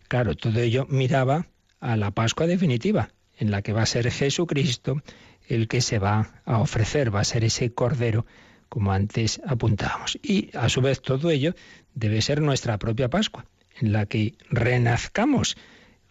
[0.06, 1.46] Claro, todo ello miraba
[1.80, 5.02] a la Pascua definitiva, en la que va a ser Jesucristo
[5.48, 8.26] el que se va a ofrecer, va a ser ese cordero,
[8.68, 10.18] como antes apuntábamos.
[10.22, 11.54] Y a su vez todo ello
[11.94, 13.46] debe ser nuestra propia Pascua,
[13.80, 15.56] en la que renazcamos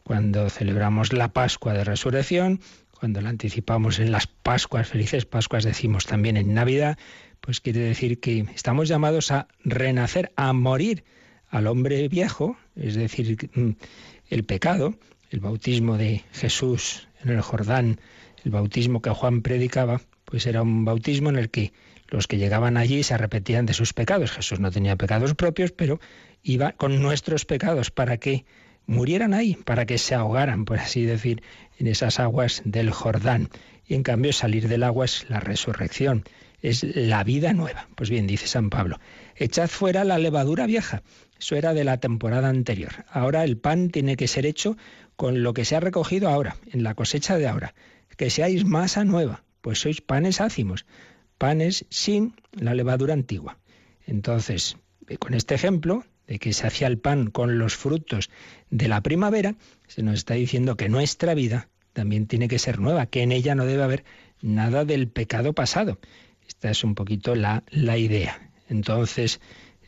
[0.03, 2.61] cuando celebramos la Pascua de Resurrección,
[2.99, 6.97] cuando la anticipamos en las Pascuas, felices Pascuas decimos también en Navidad,
[7.41, 11.03] pues quiere decir que estamos llamados a renacer, a morir
[11.49, 13.71] al hombre viejo, es decir, mm,
[14.29, 14.95] el pecado,
[15.29, 17.99] el bautismo de Jesús en el Jordán,
[18.43, 21.73] el bautismo que Juan predicaba, pues era un bautismo en el que
[22.07, 24.31] los que llegaban allí se arrepentían de sus pecados.
[24.31, 25.99] Jesús no tenía pecados propios, pero
[26.41, 28.45] iba con nuestros pecados para que
[28.88, 31.43] murieran ahí, para que se ahogaran, por así decir,
[31.78, 33.50] en esas aguas del Jordán.
[33.86, 36.23] Y en cambio salir del agua es la resurrección
[36.62, 37.88] es la vida nueva.
[37.95, 39.00] Pues bien, dice San Pablo,
[39.36, 41.04] echad fuera la levadura vieja.
[41.39, 43.06] Eso era de la temporada anterior.
[43.10, 44.78] Ahora el pan tiene que ser hecho
[45.15, 47.73] con lo que se ha recogido ahora, en la cosecha de ahora.
[48.17, 50.86] Que seáis masa nueva, pues sois panes ácimos,
[51.38, 53.60] panes sin la levadura antigua.
[54.08, 54.78] Entonces,
[55.19, 58.29] con este ejemplo de que se hacía el pan con los frutos
[58.69, 59.55] de la primavera,
[59.87, 63.55] se nos está diciendo que nuestra vida también tiene que ser nueva, que en ella
[63.55, 64.03] no debe haber
[64.41, 65.99] nada del pecado pasado.
[66.47, 68.51] Esta es un poquito la, la idea.
[68.69, 69.39] Entonces,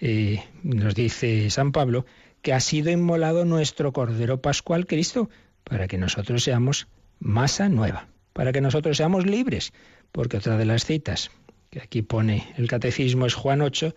[0.02, 2.06] eh, nos dice San Pablo
[2.41, 5.30] que ha sido inmolado nuestro Cordero Pascual Cristo
[5.63, 6.88] para que nosotros seamos
[7.19, 9.73] masa nueva, para que nosotros seamos libres,
[10.12, 11.32] porque otra de las citas
[11.69, 13.93] que aquí pone el catecismo es Juan 8,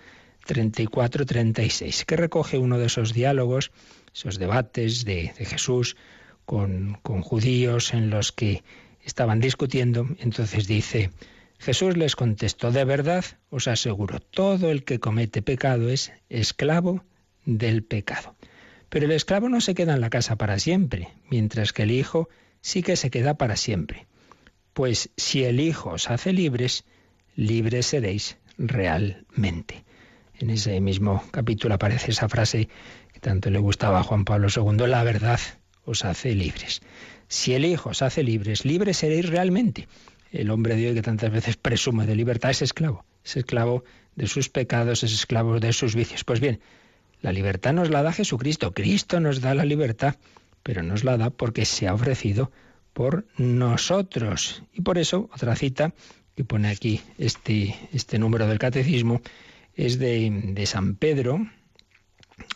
[0.46, 3.72] 34, 36, que recoge uno de esos diálogos,
[4.14, 5.96] esos debates de, de Jesús
[6.44, 8.62] con, con judíos en los que
[9.04, 10.06] estaban discutiendo.
[10.18, 11.10] Entonces dice,
[11.58, 17.04] Jesús les contestó, de verdad os aseguro, todo el que comete pecado es esclavo
[17.44, 18.34] del pecado.
[18.88, 22.28] Pero el esclavo no se queda en la casa para siempre, mientras que el Hijo
[22.60, 24.06] sí que se queda para siempre.
[24.72, 26.84] Pues si el Hijo os hace libres,
[27.36, 29.84] libres seréis realmente.
[30.42, 32.68] En ese mismo capítulo aparece esa frase
[33.12, 35.38] que tanto le gustaba a Juan Pablo II, la verdad
[35.84, 36.82] os hace libres.
[37.28, 39.86] Si el Hijo os hace libres, libres seréis realmente
[40.32, 43.84] el hombre de hoy que tantas veces presume de libertad es esclavo, es esclavo
[44.16, 46.24] de sus pecados, es esclavo de sus vicios.
[46.24, 46.58] Pues bien,
[47.20, 50.16] la libertad nos la da Jesucristo, Cristo nos da la libertad,
[50.64, 52.50] pero nos la da porque se ha ofrecido
[52.94, 54.64] por nosotros.
[54.72, 55.94] Y por eso, otra cita
[56.34, 59.22] que pone aquí este, este número del catecismo
[59.74, 61.46] es de, de San Pedro.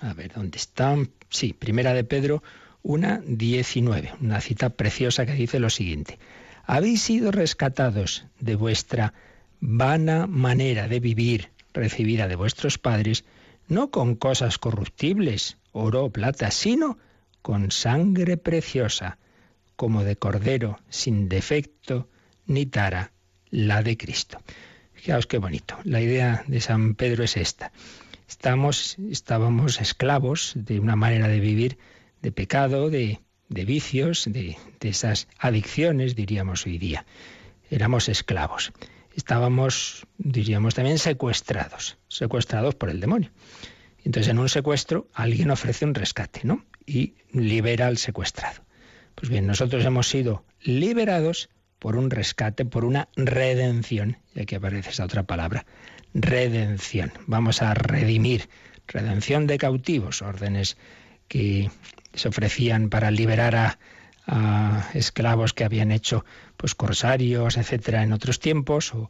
[0.00, 0.96] A ver, ¿dónde está?
[1.30, 2.42] Sí, primera de Pedro
[2.82, 6.18] 1.19, una cita preciosa que dice lo siguiente
[6.66, 9.14] habéis sido rescatados de vuestra
[9.60, 13.24] vana manera de vivir recibida de vuestros padres,
[13.68, 16.98] no con cosas corruptibles, oro o plata, sino
[17.42, 19.18] con sangre preciosa,
[19.76, 22.08] como de cordero, sin defecto
[22.46, 23.12] ni tara,
[23.50, 24.38] la de Cristo.
[25.06, 25.78] Fijaos qué bonito.
[25.84, 27.70] La idea de San Pedro es esta.
[28.28, 31.78] Estamos, estábamos esclavos de una manera de vivir
[32.22, 37.06] de pecado, de de vicios, de, esas adicciones, diríamos hoy día.
[37.70, 38.72] Éramos esclavos.
[39.14, 43.30] Estábamos, diríamos también, secuestrados, secuestrados por el demonio.
[44.04, 46.64] Entonces, en un secuestro, alguien ofrece un rescate, ¿no?
[46.84, 48.64] Y libera al secuestrado.
[49.14, 54.18] Pues bien, nosotros hemos sido liberados por un rescate, por una redención.
[54.34, 55.66] Y aquí aparece esa otra palabra,
[56.14, 57.12] redención.
[57.26, 58.48] Vamos a redimir,
[58.86, 60.76] redención de cautivos, órdenes
[61.28, 61.70] que
[62.14, 63.78] se ofrecían para liberar a,
[64.92, 66.24] esclavos que habían hecho
[66.56, 69.08] pues corsarios, etcétera, en otros tiempos, o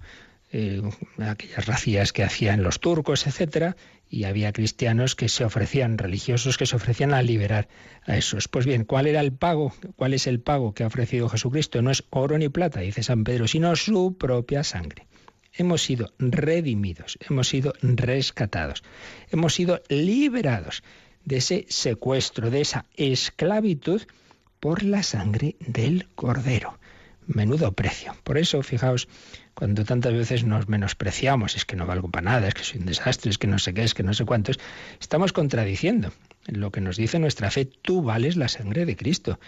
[0.53, 0.83] eh,
[1.27, 3.77] aquellas racías que hacían los turcos, etcétera,
[4.09, 7.69] y había cristianos que se ofrecían, religiosos que se ofrecían a liberar
[8.05, 8.49] a esos.
[8.49, 9.73] Pues bien, ¿cuál era el pago?
[9.97, 11.83] ¿Cuál es el pago que ha ofrecido Jesucristo?
[11.83, 15.07] No es oro ni plata, dice San Pedro, sino su propia sangre.
[15.53, 18.85] Hemos sido redimidos, hemos sido rescatados,
[19.31, 20.83] hemos sido liberados
[21.25, 24.03] de ese secuestro, de esa esclavitud
[24.61, 26.79] por la sangre del cordero.
[27.27, 28.15] Menudo precio.
[28.23, 29.09] Por eso, fijaos,
[29.57, 32.85] cuando tantas veces nos menospreciamos, es que no valgo para nada, es que soy un
[32.85, 34.59] desastre, es que no sé qué, es que no sé cuántos,
[35.01, 36.13] estamos contradiciendo
[36.47, 37.65] lo que nos dice nuestra fe.
[37.65, 39.41] Tú vales la sangre de Cristo.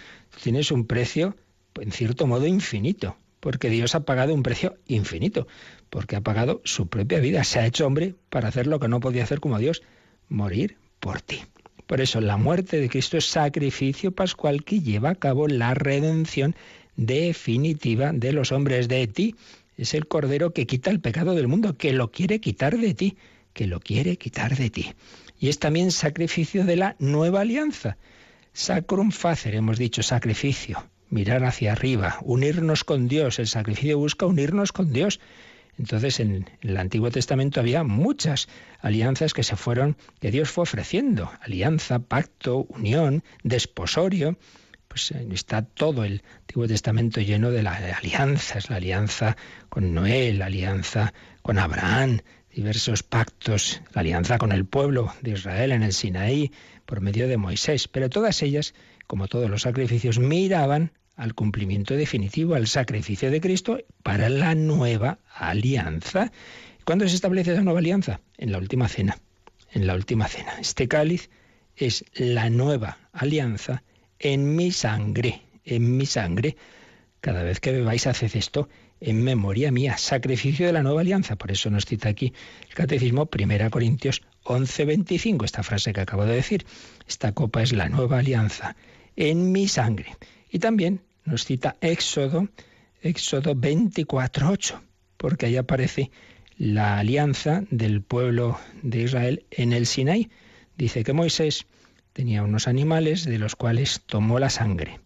[0.42, 1.36] tienes un precio,
[1.78, 5.46] en cierto modo, infinito, porque Dios ha pagado un precio infinito,
[5.90, 7.44] porque ha pagado su propia vida.
[7.44, 9.82] Se ha hecho hombre para hacer lo que no podía hacer como Dios,
[10.30, 11.42] morir por ti.
[11.86, 16.56] Por eso la muerte de Cristo es sacrificio pascual que lleva a cabo la redención
[16.96, 19.34] definitiva de los hombres de ti.
[19.78, 23.16] Es el Cordero que quita el pecado del mundo, que lo quiere quitar de ti,
[23.52, 24.92] que lo quiere quitar de ti.
[25.38, 27.96] Y es también sacrificio de la nueva alianza.
[28.52, 33.38] Sacrum facer, hemos dicho sacrificio, mirar hacia arriba, unirnos con Dios.
[33.38, 35.20] El sacrificio busca unirnos con Dios.
[35.78, 38.48] Entonces en, el Antiguo Testamento había muchas
[38.80, 44.36] alianzas que se fueron, que Dios fue ofreciendo, alianza, pacto, unión, desposorio.
[44.98, 49.36] Pues eh, está todo el Antiguo Testamento lleno de, las alianzas, la alianza
[49.68, 52.18] con Noé, la alianza con Abraham,
[52.52, 56.50] diversos pactos, la alianza con el pueblo de Israel en el Sinaí
[56.84, 58.74] por medio de Moisés, pero todas ellas,
[59.06, 65.20] como todos los sacrificios, miraban al cumplimiento definitivo, al sacrificio de Cristo para la nueva
[65.32, 66.32] alianza.
[66.84, 68.20] ¿Cuándo se establece esa nueva alianza?
[68.36, 69.16] En la última cena.
[69.70, 70.54] En la última cena.
[70.58, 71.30] Este cáliz
[71.76, 73.84] es la nueva alianza
[74.18, 76.56] en mi sangre, en mi sangre.
[77.20, 78.68] Cada vez que bebáis, haced esto
[79.00, 81.36] en memoria mía, sacrificio de la nueva alianza.
[81.36, 82.32] Por eso nos cita aquí
[82.68, 86.64] el Catecismo 1 Corintios 11:25, esta frase que acabo de decir.
[87.06, 88.76] Esta copa es la nueva alianza
[89.16, 90.16] en mi sangre.
[90.50, 92.48] Y también nos cita Éxodo,
[93.02, 94.80] Éxodo 24:8,
[95.16, 96.10] porque ahí aparece
[96.56, 100.30] la alianza del pueblo de Israel en el Sinaí.
[100.76, 101.66] Dice que Moisés
[102.18, 104.98] tenía unos animales de los cuales tomó la sangre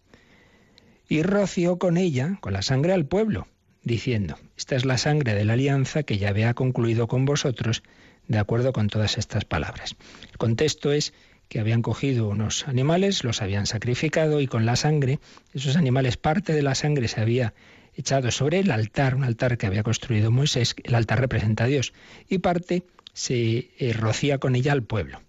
[1.07, 3.47] y roció con ella, con la sangre al pueblo,
[3.83, 7.83] diciendo, esta es la sangre de la alianza que ya había concluido con vosotros,
[8.27, 9.95] de acuerdo con todas estas palabras.
[10.31, 11.13] El contexto es
[11.49, 15.19] que habían cogido unos animales, los habían sacrificado y con la sangre,
[15.53, 17.53] esos animales, parte de la sangre se había
[17.93, 21.93] echado sobre el altar, un altar que había construido Moisés, el altar representa a Dios,
[22.27, 22.81] y parte
[23.13, 25.21] se eh, rocía con ella al pueblo.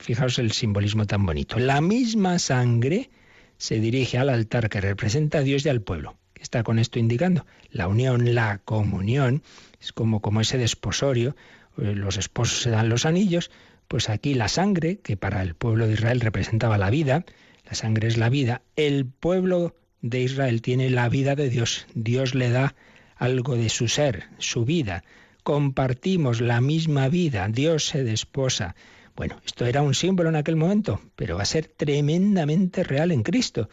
[0.00, 1.58] Fijaos el simbolismo tan bonito.
[1.58, 3.10] La misma sangre
[3.58, 6.16] se dirige al altar que representa a Dios y al pueblo.
[6.32, 7.44] ¿Qué está con esto indicando?
[7.70, 9.42] La unión, la comunión,
[9.78, 11.36] es como, como ese desposorio,
[11.76, 13.50] eh, los esposos se dan los anillos,
[13.88, 17.26] pues aquí la sangre, que para el pueblo de Israel representaba la vida,
[17.68, 22.34] la sangre es la vida, el pueblo de Israel tiene la vida de Dios, Dios
[22.34, 22.74] le da
[23.16, 25.04] algo de su ser, su vida,
[25.42, 28.74] compartimos la misma vida, Dios se desposa,
[29.16, 33.22] bueno, esto era un símbolo en aquel momento, pero va a ser tremendamente real en
[33.22, 33.68] Cristo,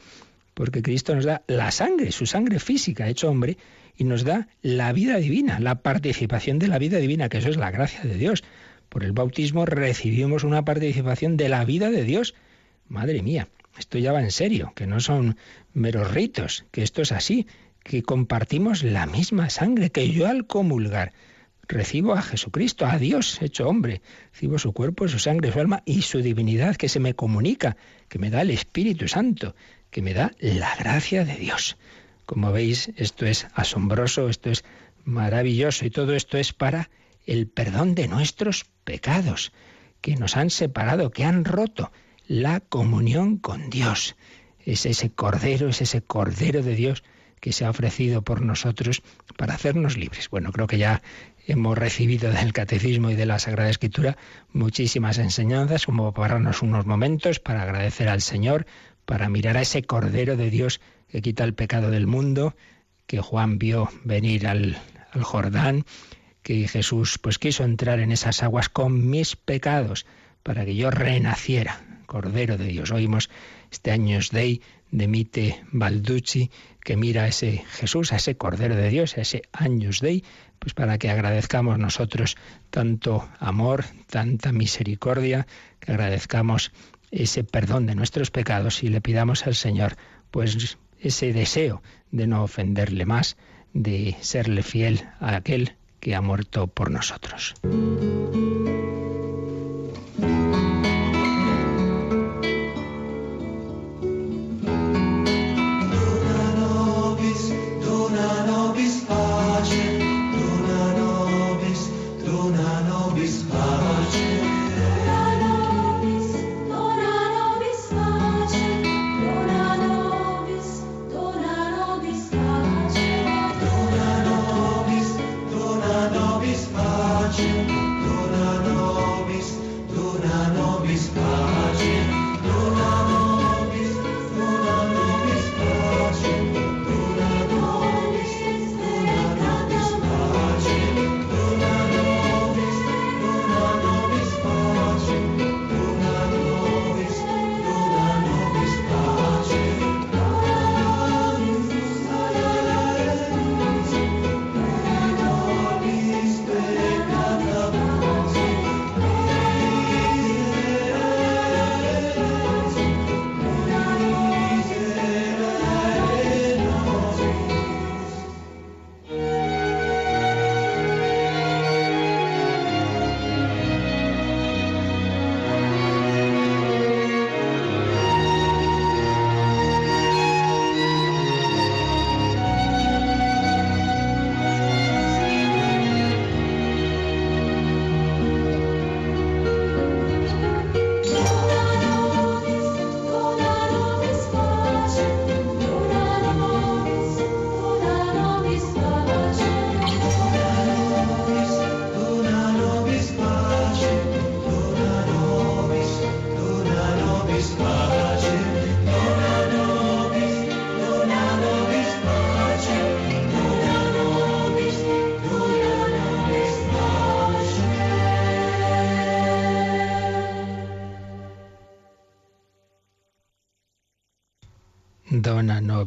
[0.54, 3.58] porque Cristo nos da la sangre, su sangre física hecho hombre,
[3.96, 7.58] y nos da la vida divina, la participación de la vida divina, que eso es
[7.58, 8.44] la gracia de Dios.
[8.90, 12.36] Por el bautismo recibimos una participación de la vida de Dios.
[12.88, 13.48] Madre mía,
[13.78, 15.38] esto ya va en serio, que no son
[15.74, 17.48] meros ritos, que esto es así,
[17.84, 21.14] que compartimos la misma sangre, que yo al comulgar
[21.68, 24.02] recibo a Jesucristo, a Dios hecho hombre,
[24.32, 27.78] recibo su cuerpo, su sangre, su alma y su divinidad que se me comunica,
[28.08, 29.56] que me da el Espíritu Santo,
[29.92, 31.78] que me da la gracia de Dios.
[32.26, 34.64] Como veis, esto es asombroso, esto es
[35.04, 36.90] maravilloso y todo esto es para
[37.26, 39.52] el perdón de nuestros pecados,
[40.02, 41.92] que nos han separado, que han roto
[42.28, 44.16] la comunión con Dios.
[44.66, 47.04] Es ese cordero, es ese cordero de Dios
[47.40, 49.02] que se ha ofrecido por nosotros
[49.38, 50.30] para hacernos libres.
[50.30, 51.02] Bueno, creo que ya
[51.48, 54.18] hemos recibido del Catecismo y de la Sagrada Escritura
[54.52, 58.68] muchísimas enseñanzas, como pararnos unos momentos para agradecer al Señor,
[59.06, 62.54] para mirar a ese Cordero de Dios que quita el pecado del mundo,
[63.06, 64.78] que Juan vio venir al,
[65.14, 65.86] al Jordán,
[66.44, 70.06] que Jesús pues quiso entrar en esas aguas con mis pecados
[70.44, 72.92] para que yo renaciera, Cordero de Dios.
[72.92, 73.30] Oímos
[73.72, 76.52] este Años Dei de Mite Balducci,
[76.88, 80.24] que mira a ese Jesús, a ese Cordero de Dios, a ese Años Dei,
[80.58, 82.38] pues para que agradezcamos nosotros
[82.70, 85.48] tanto amor, tanta misericordia,
[85.82, 86.72] que agradezcamos
[87.12, 89.98] ese perdón de nuestros pecados y le pidamos al Señor
[90.32, 93.36] pues ese deseo de no ofenderle más,
[93.74, 97.54] de serle fiel a aquel que ha muerto por nosotros.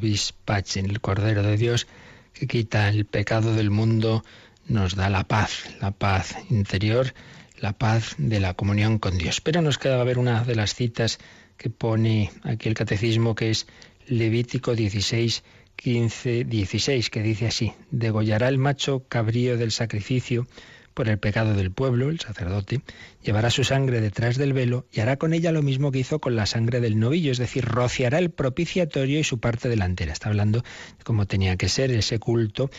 [0.00, 1.86] Nobis pacem, el Cordero de Dios
[2.32, 4.24] que quita el pecado del mundo,
[4.66, 7.12] nos da la paz, la paz interior,
[7.58, 9.42] la paz de la comunión con Dios.
[9.42, 11.18] Pero nos queda ver una de las citas
[11.58, 13.66] que pone aquí el catecismo, que es
[14.06, 15.44] Levítico 16,
[15.76, 20.46] 15, 16, que dice así, degollará el macho cabrío del sacrificio
[20.94, 22.82] por el pecado del pueblo, el sacerdote,
[23.22, 26.36] llevará su sangre detrás del velo y hará con ella lo mismo que hizo con
[26.36, 30.12] la sangre del novillo, es decir, rociará el propiciatorio y su parte delantera.
[30.12, 32.70] Está hablando de cómo tenía que ser ese culto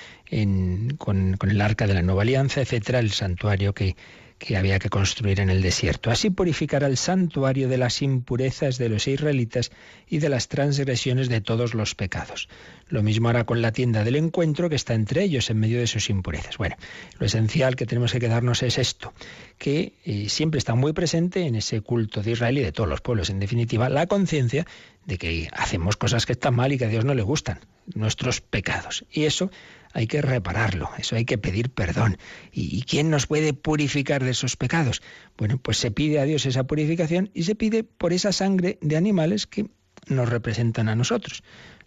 [0.97, 3.95] con, con el arca de la nueva alianza, etcétera, el santuario que
[4.41, 6.09] que había que construir en el desierto.
[6.09, 9.71] Así purificará el santuario de las impurezas de los israelitas
[10.07, 12.49] y de las transgresiones de todos los pecados.
[12.89, 15.85] Lo mismo hará con la tienda del encuentro que está entre ellos en medio de
[15.85, 16.57] sus impurezas.
[16.57, 16.75] Bueno,
[17.19, 19.13] lo esencial que tenemos que quedarnos es esto,
[19.59, 23.01] que eh, siempre está muy presente en ese culto de Israel y de todos los
[23.01, 24.65] pueblos, en definitiva, la conciencia
[25.05, 27.59] de que hacemos cosas que están mal y que a Dios no le gustan,
[27.93, 29.05] nuestros pecados.
[29.11, 29.51] Y eso
[29.93, 32.17] hay que repararlo, eso hay que pedir perdón.
[32.51, 35.01] ¿Y, quién nos puede purificar de esos pecados?
[35.37, 38.97] Bueno, pues se pide a Dios esa purificación y se pide por esa sangre de
[38.97, 39.67] animales que
[40.07, 41.43] nos representan a nosotros.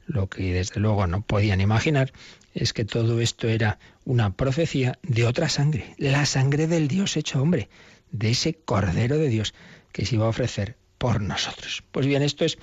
[0.06, 2.12] Lo que desde luego no podían imaginar
[2.52, 7.40] es que todo esto era una profecía de otra sangre, la sangre del Dios hecho
[7.40, 7.68] hombre,
[8.10, 9.54] de ese Cordero de Dios
[9.92, 11.82] que se iba a ofrecer por nosotros.
[11.90, 12.58] Pues bien, esto es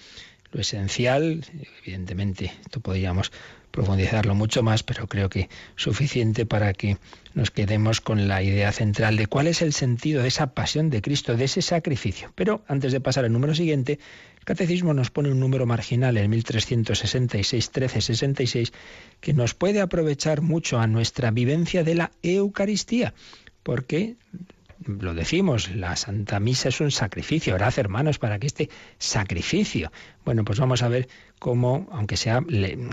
[0.51, 1.45] lo esencial,
[1.83, 3.31] evidentemente, esto podríamos
[3.72, 6.97] profundizarlo mucho más, pero creo que suficiente para que
[7.34, 11.01] nos quedemos con la idea central de cuál es el sentido de esa pasión de
[11.01, 12.32] Cristo, de ese sacrificio.
[12.36, 13.99] Pero antes de pasar al número siguiente,
[14.38, 18.74] el Catecismo nos pone un número marginal, el 1366, 1366,
[19.19, 23.13] que nos puede aprovechar mucho a nuestra vivencia de la Eucaristía,
[23.63, 24.15] porque
[24.86, 27.53] lo decimos, la Santa Misa es un sacrificio.
[27.53, 29.91] Orad, hermanos, para que este sacrificio.
[30.26, 31.07] Bueno, pues vamos a ver
[31.41, 32.43] cómo, aunque sea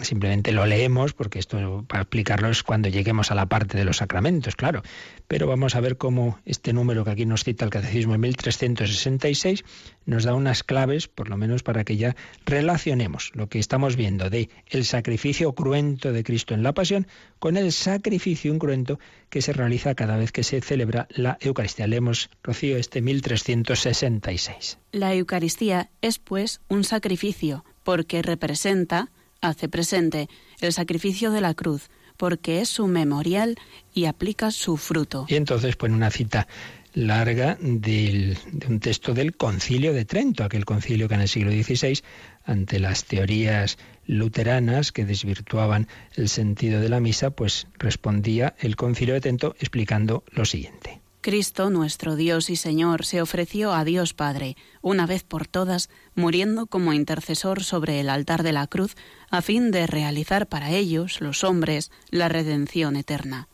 [0.00, 3.98] simplemente lo leemos, porque esto para explicarlo es cuando lleguemos a la parte de los
[3.98, 4.82] sacramentos, claro.
[5.26, 9.64] Pero vamos a ver cómo este número que aquí nos cita el Catecismo en 1366
[10.06, 14.30] nos da unas claves, por lo menos para que ya relacionemos lo que estamos viendo
[14.30, 17.06] de el sacrificio cruento de Cristo en la pasión
[17.38, 21.86] con el sacrificio incruento que se realiza cada vez que se celebra la Eucaristía.
[21.86, 24.78] Leemos, Rocío, este 1366.
[24.92, 29.08] La Eucaristía es, pues, un sacrificio porque representa,
[29.40, 30.28] hace presente,
[30.60, 33.56] el sacrificio de la cruz, porque es su memorial
[33.94, 35.24] y aplica su fruto.
[35.26, 36.48] Y entonces pone una cita
[36.92, 38.36] larga de
[38.68, 42.02] un texto del Concilio de Trento, aquel concilio que en el siglo XVI,
[42.44, 49.14] ante las teorías luteranas que desvirtuaban el sentido de la misa, pues respondía el Concilio
[49.14, 50.97] de Trento explicando lo siguiente.
[51.20, 56.66] Cristo, nuestro Dios y Señor, se ofreció a Dios Padre, una vez por todas, muriendo
[56.66, 58.94] como intercesor sobre el altar de la cruz,
[59.28, 63.48] a fin de realizar para ellos, los hombres, la redención eterna.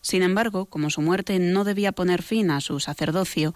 [0.00, 3.54] Sin embargo, como su muerte no debía poner fin a su sacerdocio,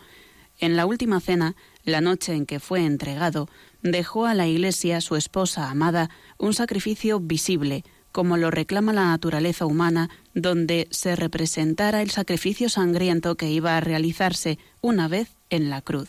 [0.61, 3.49] en la última cena, la noche en que fue entregado,
[3.83, 9.67] dejó a la Iglesia, su esposa amada, un sacrificio visible, como lo reclama la naturaleza
[9.67, 15.83] humana, donde se representara el sacrificio sangriento que iba a realizarse una vez en la
[15.83, 16.09] cruz,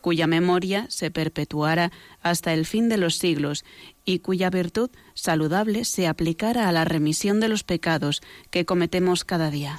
[0.00, 3.64] cuya memoria se perpetuara hasta el fin de los siglos
[4.04, 9.50] y cuya virtud saludable se aplicara a la remisión de los pecados que cometemos cada
[9.50, 9.78] día.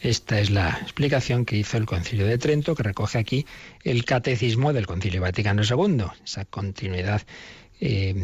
[0.00, 3.46] Esta es la explicación que hizo el Concilio de Trento, que recoge aquí
[3.84, 7.22] el catecismo del Concilio Vaticano II, esa continuidad
[7.80, 8.14] eh,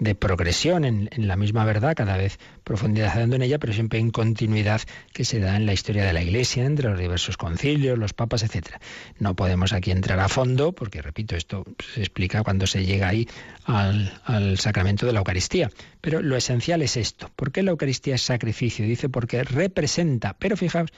[0.00, 4.80] de progresión en, la misma verdad, cada vez profundizando en ella, pero siempre en continuidad
[5.12, 8.42] que se da en la historia de la Iglesia, entre los diversos concilios, los papas,
[8.42, 8.80] etcétera.
[9.18, 11.64] No podemos aquí entrar a fondo, porque repito, esto
[11.94, 13.28] se explica cuando se llega ahí
[13.64, 15.70] al, al sacramento de la Eucaristía.
[16.00, 17.30] Pero lo esencial es esto.
[17.34, 18.86] ¿Por qué la Eucaristía es sacrificio?
[18.86, 20.90] Dice porque representa, pero fijaos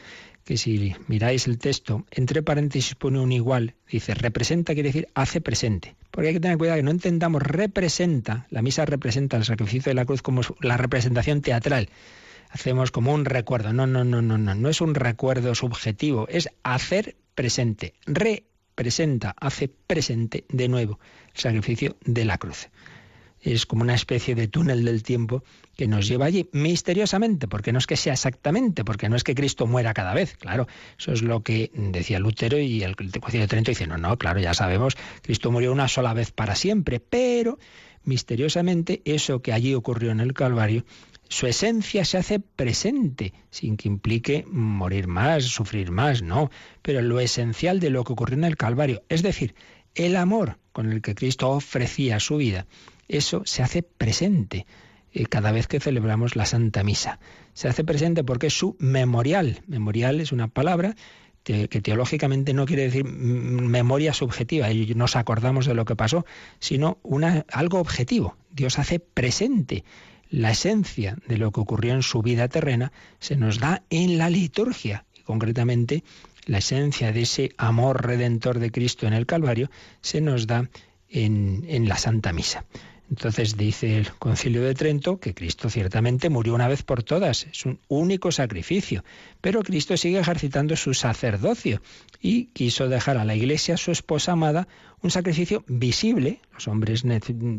[0.44, 5.40] que si miráis el texto, entre paréntesis pone un igual, dice representa quiere decir hace
[5.40, 5.94] presente.
[6.10, 9.94] Porque hay que tener cuidado que no entendamos representa, la misa representa el sacrificio de
[9.94, 11.88] la cruz como la representación teatral.
[12.50, 13.72] Hacemos como un recuerdo.
[13.72, 17.94] No, no, no, no, no, no es un recuerdo subjetivo, es hacer presente.
[18.06, 20.98] Representa, hace presente de nuevo
[21.32, 22.68] el sacrificio de la cruz
[23.40, 25.42] es como una especie de túnel del tiempo
[25.76, 29.34] que nos lleva allí misteriosamente, porque no es que sea exactamente, porque no es que
[29.34, 30.66] Cristo muera cada vez, claro,
[30.98, 34.40] eso es lo que decía Lutero y el Concilio de Trento dice, no, no, claro,
[34.40, 37.58] ya sabemos, Cristo murió una sola vez para siempre, pero
[38.04, 40.84] misteriosamente eso que allí ocurrió en el Calvario,
[41.28, 46.50] su esencia se hace presente, sin que implique morir más, sufrir más, no,
[46.82, 49.54] pero lo esencial de lo que ocurrió en el Calvario, es decir,
[49.94, 52.66] el amor con el que Cristo ofrecía su vida,
[53.16, 54.66] eso se hace presente
[55.12, 57.18] eh, cada vez que celebramos la Santa Misa.
[57.52, 59.62] Se hace presente porque es su memorial.
[59.66, 60.94] Memorial es una palabra
[61.42, 66.26] que teológicamente no quiere decir memoria subjetiva, y nos acordamos de lo que pasó,
[66.58, 66.98] sino
[67.50, 68.36] algo objetivo.
[68.52, 69.84] Dios hace presente
[70.28, 74.30] la esencia de lo que ocurrió en su vida terrena, se nos da en la
[74.30, 76.04] liturgia, y concretamente
[76.46, 79.70] la esencia de ese amor redentor de Cristo en el Calvario,
[80.02, 80.68] se nos da
[81.08, 82.64] en, en la Santa Misa.
[83.10, 87.66] Entonces dice el Concilio de Trento que Cristo ciertamente murió una vez por todas, es
[87.66, 89.02] un único sacrificio,
[89.40, 91.82] pero Cristo sigue ejercitando su sacerdocio
[92.20, 94.68] y quiso dejar a la Iglesia, su esposa amada,
[95.02, 96.40] un sacrificio visible.
[96.52, 97.02] Los hombres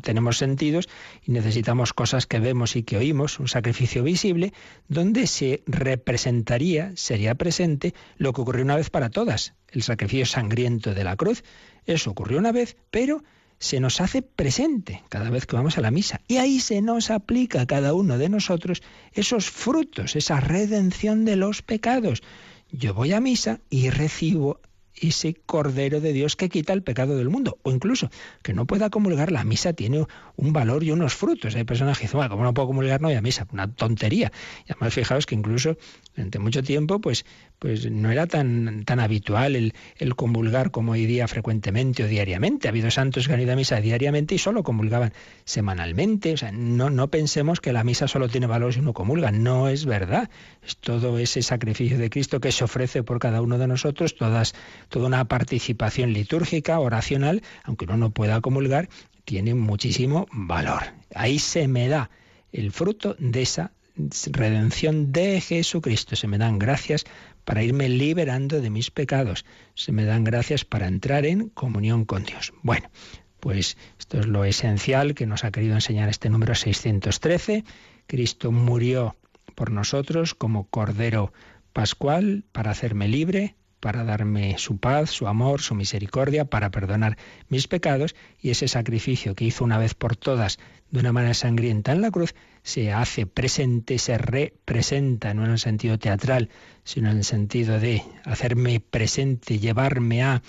[0.02, 0.88] tenemos sentidos
[1.28, 4.54] y necesitamos cosas que vemos y que oímos, un sacrificio visible
[4.88, 10.94] donde se representaría, sería presente lo que ocurrió una vez para todas, el sacrificio sangriento
[10.94, 11.44] de la cruz.
[11.86, 13.22] Eso ocurrió una vez, pero
[13.62, 16.20] se nos hace presente cada vez que vamos a la misa.
[16.28, 18.82] Y ahí se nos aplica a cada uno de nosotros
[19.14, 22.24] esos frutos, esa redención de los pecados.
[22.72, 24.60] Yo voy a misa y recibo
[24.96, 27.58] ese Cordero de Dios que quita el pecado del mundo.
[27.64, 28.10] O incluso
[28.44, 31.56] que no pueda comulgar, la misa tiene un valor y unos frutos.
[31.56, 33.48] Hay personas que dicen, bueno, como no puedo comulgar, no voy a misa.
[33.52, 34.32] Una tontería.
[34.68, 35.78] Y además, fijaos que incluso
[36.16, 37.26] durante mucho tiempo, pues,
[37.60, 42.68] pues no era tan, tan habitual el, el comulgar como hoy día frecuentemente o diariamente.
[42.68, 45.14] Ha habido santos que han ido a misa diariamente y solo comulgaban
[45.46, 46.34] semanalmente.
[46.34, 49.32] O sea, no, no pensemos que la misa solo tiene valor si uno comulga.
[49.32, 50.30] No es verdad.
[50.62, 54.54] Es todo ese sacrificio de Cristo que se ofrece por cada uno de nosotros, todas
[54.92, 58.90] toda una participación litúrgica, oracional, aunque uno no pueda comulgar,
[59.26, 60.84] tiene muchísimo valor.
[61.16, 62.12] Ahí se me da
[62.52, 63.72] el fruto de esa
[64.32, 66.16] redención de Jesucristo.
[66.16, 67.06] Se me dan gracias
[67.46, 69.46] para irme liberando de mis pecados.
[69.76, 72.54] Se me dan gracias para entrar en comunión con Dios.
[72.62, 72.90] Bueno,
[73.40, 77.64] pues esto es lo esencial que nos ha querido enseñar este número 613.
[78.08, 79.16] Cristo murió
[79.56, 81.32] por nosotros como Cordero
[81.72, 87.18] Pascual para hacerme libre, para darme su paz, su amor, su misericordia, para perdonar
[87.50, 90.60] mis pecados, y ese sacrificio que hizo una vez por todas
[90.92, 95.60] de una manera sangrienta en la cruz, se hace presente, se representa, no en el
[95.60, 96.50] sentido teatral,
[96.84, 100.42] sino en el sentido de hacerme presente, llevarme a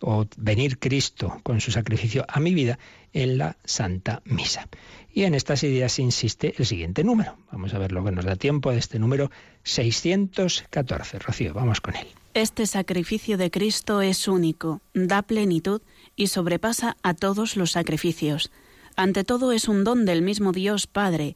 [0.00, 2.78] o venir Cristo con su sacrificio a mi vida
[3.18, 4.68] en la Santa Misa.
[5.12, 7.36] Y en estas ideas insiste el siguiente número.
[7.50, 9.32] Vamos a ver lo que nos da tiempo de este número
[9.64, 11.18] 614.
[11.18, 12.06] Rocío, vamos con él.
[12.34, 15.82] Este sacrificio de Cristo es único, da plenitud
[16.14, 18.52] y sobrepasa a todos los sacrificios.
[18.94, 21.34] Ante todo es un don del mismo Dios Padre.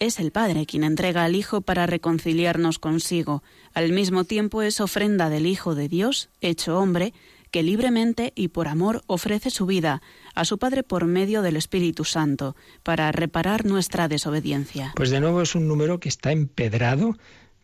[0.00, 3.44] Es el Padre quien entrega al Hijo para reconciliarnos consigo.
[3.72, 7.12] Al mismo tiempo es ofrenda del Hijo de Dios, hecho hombre,
[7.52, 10.02] que libremente y por amor ofrece su vida
[10.34, 14.92] a su Padre por medio del Espíritu Santo, para reparar nuestra desobediencia.
[14.96, 17.16] Pues de nuevo es un número que está empedrado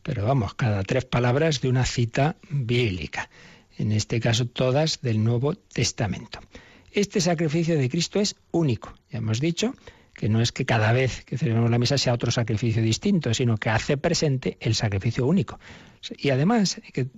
[0.06, 3.28] pero vamos, cada tres palabras de una cita bíblica,
[3.76, 6.38] en este caso todas del Nuevo Testamento.
[6.92, 9.74] Este sacrificio de Cristo es único, ya hemos dicho
[10.14, 13.56] que no es que cada vez que celebramos la misa sea otro sacrificio distinto, sino
[13.56, 15.58] que hace presente el sacrificio único.
[16.16, 17.08] Y además hay que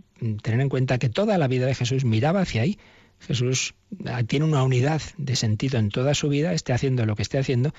[0.42, 2.78] tener en cuenta que toda la vida de Jesús miraba hacia ahí.
[3.20, 3.74] Jesús
[4.26, 7.72] tiene una unidad de sentido en toda su vida, esté haciendo lo que esté haciendo,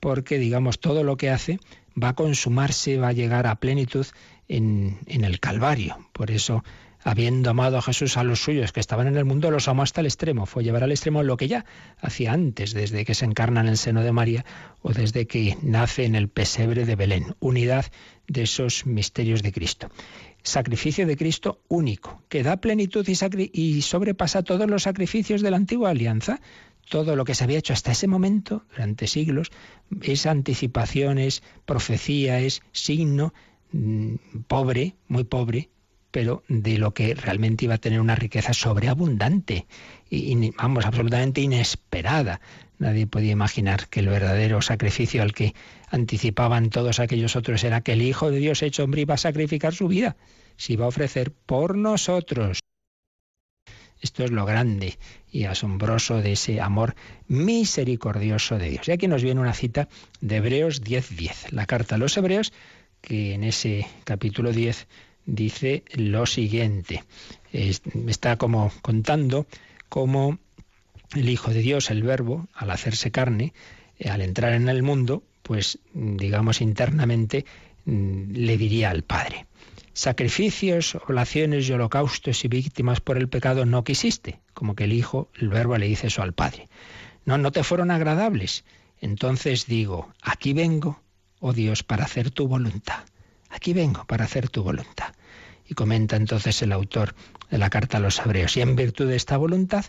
[0.00, 1.58] porque digamos todo lo que hace
[2.00, 4.06] va a consumarse, va a llegar a plenitud
[4.48, 5.96] en, el Calvario.
[6.12, 6.62] Por eso,
[7.02, 10.00] habiendo amado a Jesús a los suyos que estaban en el mundo, los amó hasta
[10.00, 10.46] el extremo.
[10.46, 11.64] Fue llevar al extremo lo que ya
[12.00, 14.44] hacía antes, desde que se encarna en el seno de María
[14.82, 17.34] o desde que nace en el pesebre de Belén.
[17.40, 17.86] Unidad
[18.28, 19.88] de esos misterios de Cristo.
[20.46, 25.56] Sacrificio de Cristo único, que da plenitud y, y sobrepasa todos los sacrificios de la
[25.56, 26.40] antigua alianza
[26.88, 29.50] todo lo que se había hecho hasta ese momento, durante siglos,
[30.02, 33.34] es anticipación, es profecía, es signo
[33.72, 34.14] Mm,
[34.46, 35.68] pobre, muy pobre,
[36.10, 39.66] pero de lo que realmente iba a tener una riqueza sobreabundante
[40.08, 42.40] y, vamos, absolutamente inesperada.
[42.78, 45.54] Nadie podía imaginar que el verdadero sacrificio al que
[45.90, 49.74] anticipaban todos aquellos otros era que el Hijo de Dios hecho hombre iba a sacrificar
[49.74, 50.16] su vida,
[50.56, 52.60] se iba a ofrecer por nosotros.
[54.00, 54.98] Esto es lo grande
[55.30, 56.94] y asombroso de ese amor
[57.28, 58.88] misericordioso de Dios.
[58.88, 59.88] Y aquí nos viene una cita
[60.20, 61.52] de Hebreos 10:10.
[61.52, 62.52] La carta a los Hebreos
[63.00, 64.86] que en ese capítulo 10
[65.24, 67.04] dice lo siguiente.
[67.52, 69.46] está como contando
[69.88, 70.38] cómo
[71.14, 73.52] el Hijo de Dios, el Verbo, al hacerse carne,
[73.98, 77.44] eh, al entrar en el mundo, pues digamos internamente
[77.84, 79.46] mm, le diría al Padre,
[79.92, 85.30] sacrificios, oraciones y holocaustos y víctimas por el pecado no quisiste, como que el Hijo,
[85.34, 86.68] el Verbo, le dice eso al Padre.
[87.24, 88.64] No, no te fueron agradables
[89.00, 91.00] Entonces digo, aquí vengo,
[91.40, 93.04] oh Dios, para hacer tu voluntad.
[93.50, 95.14] Aquí vengo para hacer tu voluntad.
[95.68, 97.14] Y comenta entonces el autor
[97.50, 99.86] de la carta a los hebreos, y en virtud de esta voluntad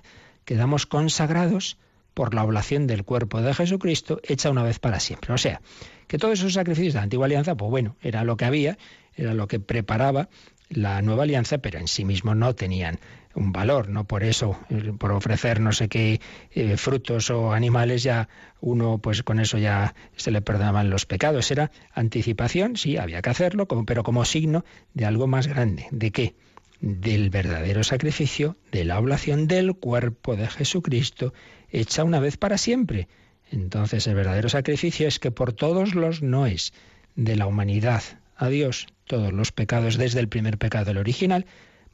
[0.48, 1.78] quedamos consagrados
[2.14, 5.34] por la oblación del cuerpo de Jesucristo hecha una vez para siempre.
[5.34, 5.62] O sea,
[6.08, 8.78] que todos esos sacrificios de la antigua alianza, pues bueno, era lo que había,
[9.14, 10.30] era lo que preparaba
[10.70, 12.98] la nueva alianza, pero en sí mismo no tenían
[13.36, 16.22] un valor, no por eso, eh, por ofrecer no sé qué
[16.52, 18.30] eh, frutos o animales, ya
[18.62, 21.52] uno, pues con eso ya se le perdonaban los pecados.
[21.52, 25.88] Era anticipación, sí, había que hacerlo, pero como signo de algo más grande.
[25.92, 26.36] ¿De qué?
[26.80, 31.34] Del verdadero sacrificio, de la oblación del cuerpo de Jesucristo,
[31.70, 33.08] hecha una vez para siempre.
[33.52, 36.74] Entonces el verdadero sacrificio es que por todos los noes
[37.16, 38.04] de la humanidad
[38.36, 41.46] a Dios, todos los pecados desde el primer pecado, el original,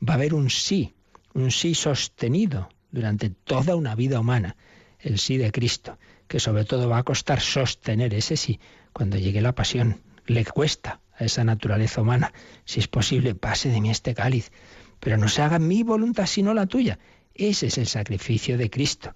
[0.08, 0.94] va a haber un sí,
[1.34, 4.56] un sí sostenido durante toda una vida humana,
[5.00, 8.60] el sí de Cristo, que sobre todo va a costar sostener ese sí
[8.92, 10.02] cuando llegue la pasión.
[10.26, 12.34] Le cuesta a esa naturaleza humana,
[12.66, 14.52] si es posible, pase de mí este cáliz,
[15.00, 17.00] pero no se haga mi voluntad sino la tuya.
[17.36, 19.14] Ese es el sacrificio de Cristo.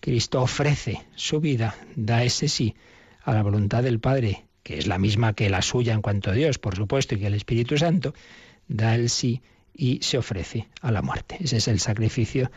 [0.00, 2.74] Cristo ofrece su vida, da ese sí
[3.22, 6.34] a la voluntad del Padre, que es la misma que la suya en cuanto a
[6.34, 8.14] Dios, por supuesto, y que el Espíritu Santo,
[8.66, 9.42] da el sí
[9.74, 11.36] y se ofrece a la muerte.
[11.40, 12.50] Ese es el sacrificio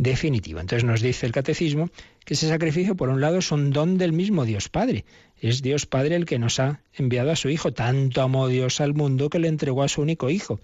[0.00, 0.60] definitivo.
[0.60, 1.90] Entonces nos dice el catecismo
[2.24, 5.04] que ese sacrificio, por un lado, es un don del mismo Dios Padre.
[5.38, 7.72] Es Dios Padre el que nos ha enviado a su Hijo.
[7.72, 10.58] Tanto amó Dios al mundo que le entregó a su único Hijo.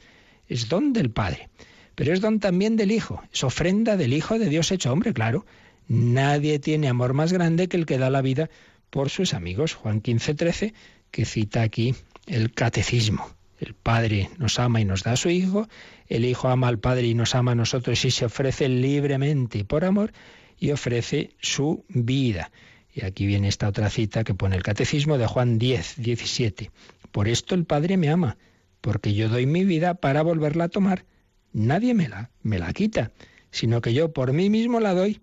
[0.49, 1.51] Es don del Padre.
[1.95, 3.23] Pero es don también del Hijo.
[3.33, 5.45] Es ofrenda del Hijo de Dios hecho hombre, claro.
[5.87, 8.49] Nadie tiene amor más grande que el que da la vida
[8.89, 9.75] por sus amigos.
[9.75, 10.75] Juan 15, 13,
[11.11, 11.95] que cita aquí
[12.27, 13.36] el catecismo.
[13.59, 15.69] El Padre nos ama y nos da a su Hijo,
[16.09, 19.85] el Hijo ama al Padre y nos ama a nosotros y se ofrece libremente por
[19.85, 20.13] amor
[20.59, 22.51] y ofrece su vida.
[22.93, 26.71] Y aquí viene esta otra cita que pone el Catecismo de Juan 10, 17.
[27.13, 28.37] Por esto el Padre me ama,
[28.81, 31.05] porque yo doy mi vida para volverla a tomar.
[31.53, 33.13] Nadie me la, me la quita,
[33.51, 35.21] sino que yo por mí mismo la doy.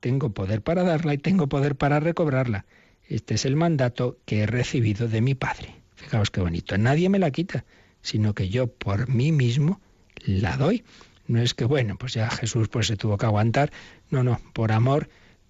[0.00, 2.66] Tengo poder para darla y tengo poder para recobrarla.
[3.08, 5.85] Este es el mandato que he recibido de mi Padre.
[5.96, 6.78] Fijaos qué bonito.
[6.78, 7.64] Nadie me la quita,
[8.02, 9.80] sino que yo por mí mismo
[10.24, 10.84] la doy.
[11.26, 13.72] No es que, bueno, pues ya Jesús pues se tuvo que aguantar.
[14.10, 15.08] No, no, por amor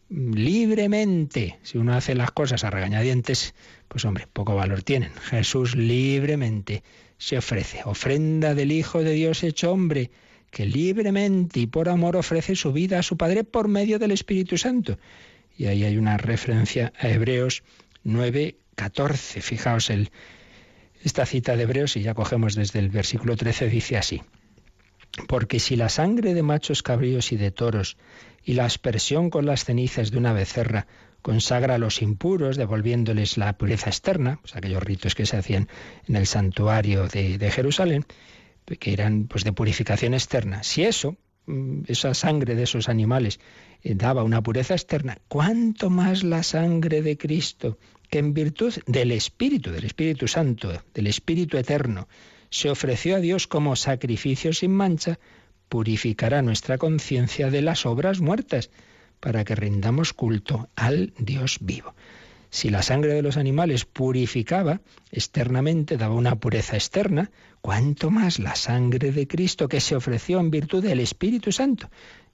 [0.09, 1.59] libremente.
[1.62, 3.55] Si uno hace las cosas a regañadientes,
[3.88, 5.12] pues hombre, poco valor tienen.
[5.14, 6.82] Jesús libremente
[7.18, 10.11] se ofrece, ofrenda del Hijo de Dios hecho hombre,
[10.51, 14.59] que libremente y por amor ofrece su vida a su Padre por medio del Espíritu
[14.59, 14.99] Santo.
[15.57, 17.62] Y ahí hay una referencia a Hebreos
[18.05, 19.40] 9, 14.
[19.40, 20.11] Fijaos el,
[21.07, 24.22] esta cita de Hebreos, y ya cogemos desde el versículo 13, dice así.
[25.28, 27.96] Porque si la sangre de machos cabríos y de toros
[28.42, 30.88] y la aspersión con las cenizas de una becerra
[31.22, 35.68] consagra a los impuros, devolviéndoles la pureza externa, pues aquellos ritos que se hacían
[36.09, 38.04] en el santuario de, de Jerusalén,
[38.64, 40.64] que eran pues de purificación externa.
[40.64, 43.38] Si eso, mm, esa sangre de esos animales
[43.82, 47.78] eh, daba una pureza externa, ¿cuánto más la sangre de Cristo,
[48.09, 52.09] que en virtud del Espíritu, del Espíritu Santo, del Espíritu Eterno,
[52.50, 55.18] se ofreció a Dios como sacrificio sin mancha,
[55.68, 58.70] purificará nuestra conciencia de las obras muertas,
[59.20, 61.94] para que rindamos culto al Dios vivo.
[62.50, 64.80] Si la sangre de los animales purificaba
[65.11, 67.30] externamente, daba una pureza externa,
[67.61, 71.90] ¿cuánto más la sangre de Cristo que se ofreció en virtud del Espíritu Santo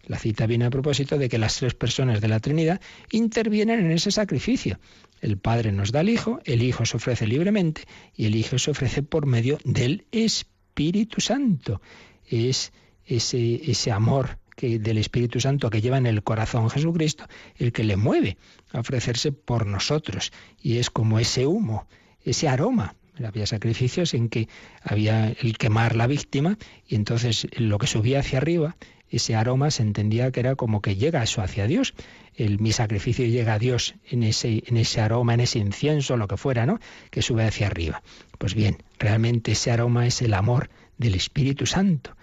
[0.07, 3.93] la cita viene a propósito de que las tres personas de la Trinidad intervienen en
[3.93, 4.79] ese sacrificio.
[5.23, 8.73] El Padre nos da al Hijo, el Hijo se ofrece libremente y el Hijo se
[8.73, 11.81] ofrece por medio del Espíritu Santo.
[12.27, 12.73] Es
[13.07, 17.85] ese, ese amor que, del Espíritu Santo que lleva en el corazón Jesucristo el que
[17.85, 18.37] le mueve
[18.73, 20.33] a ofrecerse por nosotros.
[20.61, 21.87] Y es como ese humo,
[22.25, 24.49] ese aroma había sacrificios en que
[24.83, 28.77] había el quemar la víctima y entonces lo que subía hacia arriba
[29.17, 31.95] ese aroma se entendía que era como que llega eso hacia Dios.
[32.35, 36.27] El, mi sacrificio llega a Dios en ese, en ese aroma, en ese incienso, lo
[36.27, 36.81] que fuera, ¿no?
[37.11, 38.03] Que sube hacia arriba.
[38.39, 42.17] Pues bien, realmente ese aroma es el amor del Espíritu Santo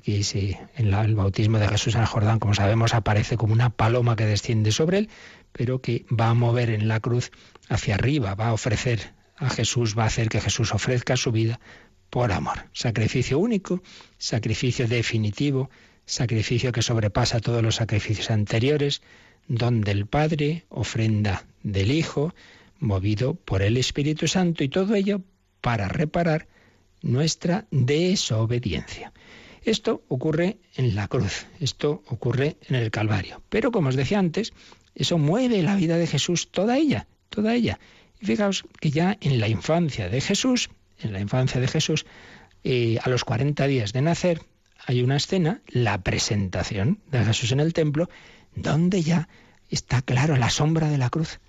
[0.00, 3.70] que ese, en el bautismo de Jesús en el Jordán, como sabemos, aparece como una
[3.70, 5.08] paloma que desciende sobre él,
[5.52, 7.30] pero que va a mover en la cruz
[7.68, 11.60] hacia arriba, va a ofrecer a Jesús, va a hacer que Jesús ofrezca su vida
[12.10, 12.68] por amor.
[12.72, 13.82] Sacrificio único,
[14.18, 15.70] sacrificio definitivo,
[16.06, 19.02] sacrificio que sobrepasa todos los sacrificios anteriores,
[19.48, 22.34] don del Padre, ofrenda del Hijo,
[22.78, 25.22] movido por el Espíritu Santo y todo ello
[25.60, 26.46] para reparar
[27.02, 29.12] nuestra desobediencia.
[29.64, 33.42] Esto ocurre en la cruz, esto ocurre en el Calvario.
[33.48, 34.52] Pero como os decía antes,
[34.94, 37.08] eso mueve la vida de Jesús, toda ella.
[37.28, 37.78] toda ella.
[38.20, 42.06] Y fijaos que ya en la infancia de Jesús, en la infancia de Jesús,
[42.64, 44.40] eh, a los 40 días de nacer,
[44.86, 48.08] hay una escena, la presentación de Jesús en el templo,
[48.54, 49.28] donde ya
[49.68, 51.40] está claro la sombra de la cruz,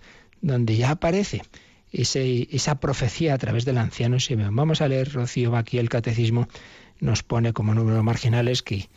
[0.42, 1.44] donde ya aparece
[1.92, 4.56] esa profecía a través del anciano Simeón.
[4.56, 6.48] Vamos a leer, Rocío, aquí el catecismo
[7.00, 8.90] nos pone como números marginales que,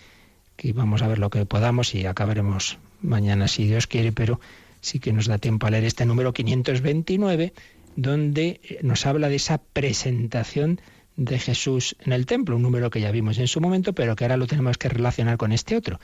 [0.56, 4.40] que vamos a ver lo que podamos y acabaremos mañana si Dios quiere, pero
[4.80, 7.52] sí que nos da tiempo a leer este número 529,
[7.96, 10.80] donde nos habla de esa presentación
[11.16, 14.24] de Jesús en el templo, un número que ya vimos en su momento, pero que
[14.24, 16.00] ahora lo tenemos que relacionar con este otro,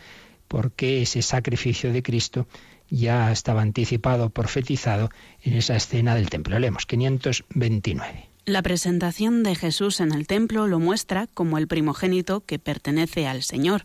[0.48, 2.46] porque ese sacrificio de Cristo
[2.90, 5.10] ya estaba anticipado, profetizado
[5.42, 6.58] en esa escena del templo.
[6.58, 8.28] Leemos 529.
[8.44, 13.42] La presentación de Jesús en el templo lo muestra como el primogénito que pertenece al
[13.42, 13.84] Señor.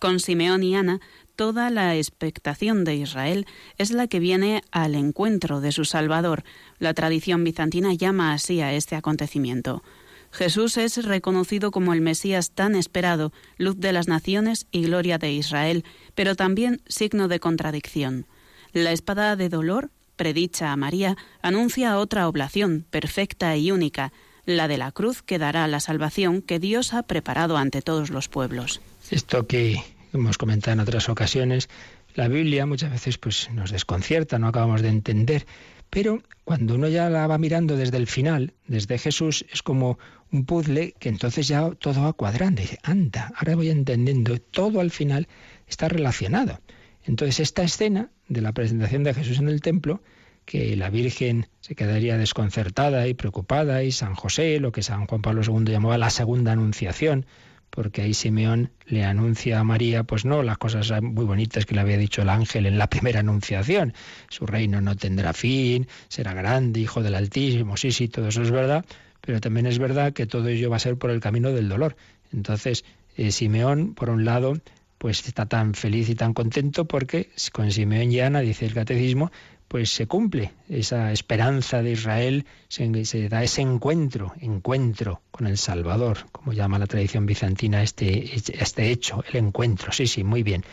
[0.00, 1.00] Con Simeón y Ana,
[1.36, 3.46] toda la expectación de Israel
[3.78, 6.42] es la que viene al encuentro de su Salvador.
[6.78, 9.84] La tradición bizantina llama así a este acontecimiento.
[10.30, 15.32] Jesús es reconocido como el Mesías tan esperado, luz de las naciones y gloria de
[15.32, 18.26] Israel, pero también signo de contradicción.
[18.72, 24.12] La espada de dolor, predicha a María, anuncia otra oblación, perfecta y única,
[24.46, 28.28] la de la cruz que dará la salvación que Dios ha preparado ante todos los
[28.28, 28.80] pueblos.
[29.10, 31.68] Esto que hemos comentado en otras ocasiones,
[32.14, 35.46] la Biblia muchas veces pues nos desconcierta, no acabamos de entender,
[35.90, 39.98] pero cuando uno ya la va mirando desde el final, desde Jesús, es como
[40.32, 42.62] un puzzle que entonces ya todo va cuadrando.
[42.62, 45.28] dice, anda, ahora voy entendiendo, todo al final
[45.68, 46.60] está relacionado.
[47.04, 50.02] Entonces esta escena de la presentación de Jesús en el templo,
[50.44, 55.22] que la Virgen se quedaría desconcertada y preocupada, y San José, lo que San Juan
[55.22, 57.26] Pablo II llamaba la segunda anunciación,
[57.70, 61.80] porque ahí Simeón le anuncia a María, pues no, las cosas muy bonitas que le
[61.80, 63.94] había dicho el ángel en la primera anunciación.
[64.28, 68.50] Su reino no tendrá fin, será grande, hijo del Altísimo, sí, sí, todo eso es
[68.50, 68.84] verdad,
[69.20, 71.96] pero también es verdad que todo ello va a ser por el camino del dolor.
[72.32, 72.84] Entonces,
[73.16, 74.54] eh, Simeón, por un lado,
[74.98, 79.30] pues está tan feliz y tan contento porque con Simeón y Ana, dice el catecismo,
[79.70, 86.26] pues se cumple esa esperanza de Israel, se, da ese encuentro, encuentro con el Salvador,
[86.32, 90.64] como llama la tradición bizantina este, este hecho, el encuentro, sí, sí, muy bien.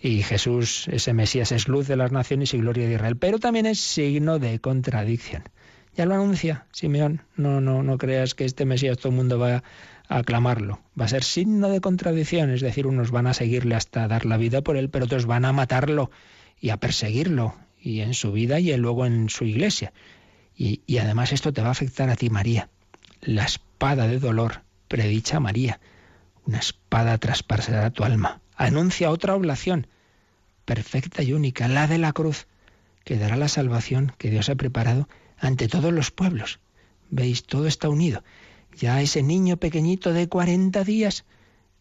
[0.00, 3.64] Y Jesús, ese Mesías, es luz de las naciones y gloria de Israel, pero también
[3.64, 5.44] es signo de contradicción.
[5.94, 9.62] Ya lo anuncia Simeón, no, no, no creas que este Mesías todo el mundo va
[10.08, 10.80] aclamarlo.
[11.00, 14.36] Va a ser signo de contradicción, es decir, unos van a seguirle hasta dar la
[14.36, 16.10] vida por él, pero otros van a matarlo
[16.60, 19.92] y a perseguirlo, y en su vida y luego en su iglesia.
[20.56, 22.68] Y, y además esto te va a afectar a ti, María.
[23.20, 25.80] La espada de dolor predicha María.
[26.44, 28.40] Una espada traspasará tu alma.
[28.56, 29.86] Anuncia otra oblación,
[30.64, 32.46] perfecta y única, la de la cruz,
[33.04, 35.08] que dará la salvación que Dios ha preparado
[35.38, 36.60] ante todos los pueblos.
[37.10, 38.22] Veis, todo está unido.
[38.76, 41.24] Ya ese niño pequeñito de 40 días,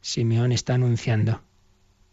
[0.02, 1.44] Simeón está anunciando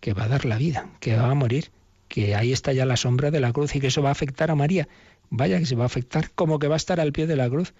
[0.01, 1.70] que va a dar la vida, que va a morir,
[2.19, 4.51] que ahí está ya la sombra de la cruz y que eso va a afectar
[4.51, 4.89] a María.
[5.31, 7.49] Vaya que se va a afectar como que va a estar al pie de la
[7.49, 7.75] cruz,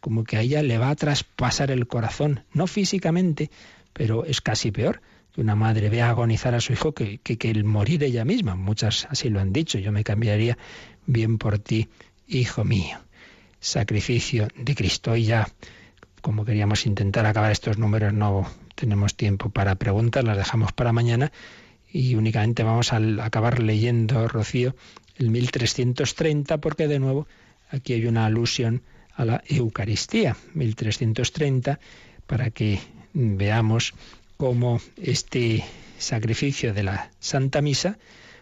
[0.00, 3.50] como que a ella le va a traspasar el corazón, no físicamente,
[3.92, 5.02] pero es casi peor
[5.34, 8.54] que una madre vea agonizar a su hijo que, que, que el morir ella misma.
[8.54, 10.56] Muchas así lo han dicho, yo me cambiaría
[11.04, 11.90] bien por ti,
[12.26, 12.98] hijo mío.
[13.60, 15.16] Sacrificio de Cristo.
[15.16, 15.46] Y ya
[16.22, 21.30] como queríamos intentar acabar estos números, no tenemos tiempo para preguntas, las dejamos para mañana
[21.92, 24.74] y únicamente vamos a acabar leyendo, Rocío,
[25.16, 27.26] el 1330, porque de nuevo
[27.70, 28.82] aquí hay una alusión
[29.14, 31.78] a la Eucaristía, 1330,
[32.26, 32.80] para que
[33.12, 33.94] veamos
[34.36, 35.64] cómo este
[35.98, 37.98] sacrificio de la Santa Misa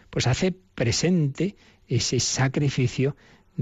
[0.09, 1.55] pues hace presente
[1.87, 3.15] ese sacrificio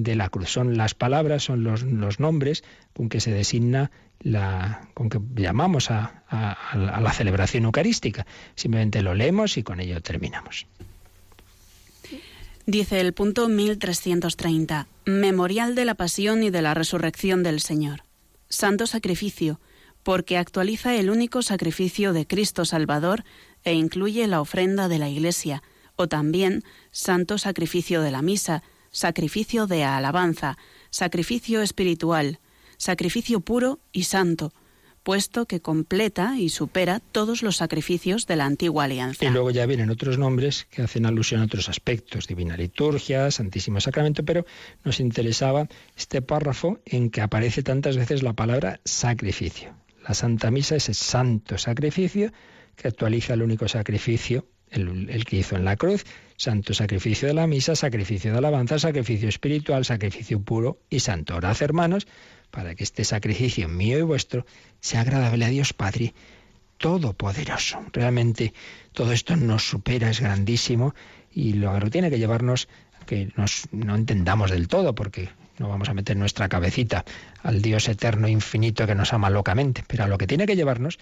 [0.04, 0.50] de la cruz.
[0.50, 3.92] Son las palabras, son los, los nombres con que se designa
[4.22, 8.26] la, con que llamamos a, a, la celebración eucarística.
[8.56, 10.68] Simplemente lo leemos y con ello terminamos.
[12.66, 18.04] Dice el punto 1330, Memorial de la Pasión y de la Resurrección del Señor.
[18.48, 19.60] Santo Sacrificio,
[20.04, 23.26] porque actualiza el único sacrificio de Cristo Salvador
[23.64, 25.62] e incluye la ofrenda de la Iglesia,
[25.96, 30.58] o también Santo Sacrificio de la Misa, sacrificio de alabanza,
[30.90, 32.40] sacrificio espiritual,
[32.78, 34.54] sacrificio puro y santo,
[35.04, 39.26] puesto que completa y supera todos los sacrificios de la antigua alianza.
[39.26, 43.80] Y luego ya vienen otros nombres que hacen alusión a otros aspectos, Divina Liturgia, Santísimo
[43.80, 44.46] Sacramento, pero
[44.84, 49.76] nos interesaba este párrafo en que aparece tantas veces la palabra sacrificio.
[50.08, 52.32] La Santa Misa es el santo sacrificio
[52.76, 56.06] que actualiza el único sacrificio el, que hizo en la cruz,
[56.38, 61.36] santo sacrificio de la misa, sacrificio de alabanza, sacrificio espiritual, sacrificio puro y santo.
[61.36, 62.08] Orad, hermanos,
[62.52, 64.46] para que este sacrificio mío y vuestro
[64.80, 66.14] sea agradable a Dios Padre
[66.78, 67.84] Todopoderoso.
[67.92, 68.54] Realmente
[68.94, 70.96] todo esto nos supera, es grandísimo
[71.34, 72.70] y lo tiene que llevarnos
[73.02, 77.04] a que nos, no entendamos del todo, porque no vamos a meter nuestra cabecita
[77.44, 81.00] al Dios eterno infinito que nos ama locamente, pero a lo que tiene que llevarnos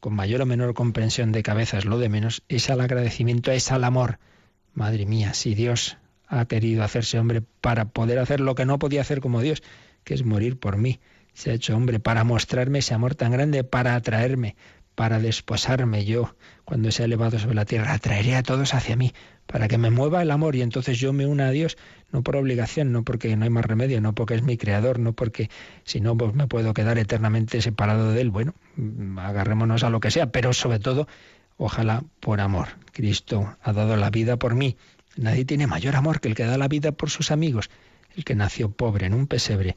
[0.00, 3.72] con mayor o menor comprensión de cabeza es lo de menos, es al agradecimiento, es
[3.72, 4.18] al amor.
[4.74, 9.00] Madre mía, si Dios ha querido hacerse hombre para poder hacer lo que no podía
[9.00, 9.62] hacer como Dios,
[10.04, 11.00] que es morir por mí,
[11.32, 14.56] se ha hecho hombre para mostrarme ese amor tan grande, para atraerme,
[14.94, 19.12] para desposarme yo, cuando sea elevado sobre la tierra, atraeré a todos hacia mí,
[19.46, 21.76] para que me mueva el amor y entonces yo me una a Dios,
[22.12, 25.12] no por obligación, no porque no hay más remedio, no porque es mi creador, no
[25.12, 25.50] porque
[25.84, 28.30] si no pues me puedo quedar eternamente separado de él.
[28.30, 31.06] Bueno, mm, agarrémonos a lo que sea, pero sobre todo,
[31.56, 32.68] ojalá por amor.
[32.92, 34.76] Cristo ha dado la vida por mí.
[35.16, 37.70] Nadie tiene mayor amor que el que da la vida por sus amigos.
[38.16, 39.76] El que nació pobre en un pesebre,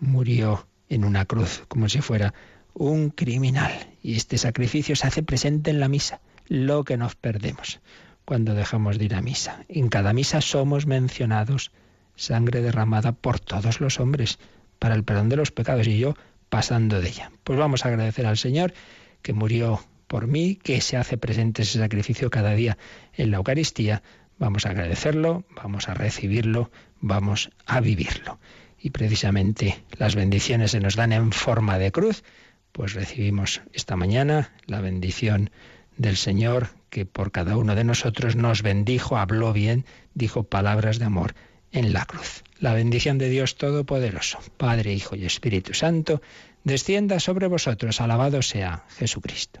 [0.00, 2.34] murió en una cruz como si fuera
[2.74, 3.72] un criminal.
[4.02, 7.80] Y este sacrificio se hace presente en la misa, lo que nos perdemos
[8.28, 9.64] cuando dejamos de ir a misa.
[9.70, 11.72] En cada misa somos mencionados
[12.14, 14.38] sangre derramada por todos los hombres
[14.78, 16.14] para el perdón de los pecados y yo
[16.50, 17.32] pasando de ella.
[17.42, 18.74] Pues vamos a agradecer al Señor
[19.22, 22.76] que murió por mí, que se hace presente ese sacrificio cada día
[23.14, 24.02] en la Eucaristía.
[24.38, 26.70] Vamos a agradecerlo, vamos a recibirlo,
[27.00, 28.38] vamos a vivirlo.
[28.78, 32.24] Y precisamente las bendiciones se nos dan en forma de cruz,
[32.72, 35.48] pues recibimos esta mañana la bendición
[35.96, 39.84] del Señor que por cada uno de nosotros nos bendijo, habló bien,
[40.14, 41.34] dijo palabras de amor
[41.72, 42.44] en la cruz.
[42.58, 46.20] La bendición de Dios Todopoderoso, Padre, Hijo y Espíritu Santo,
[46.64, 48.00] descienda sobre vosotros.
[48.00, 49.60] Alabado sea Jesucristo.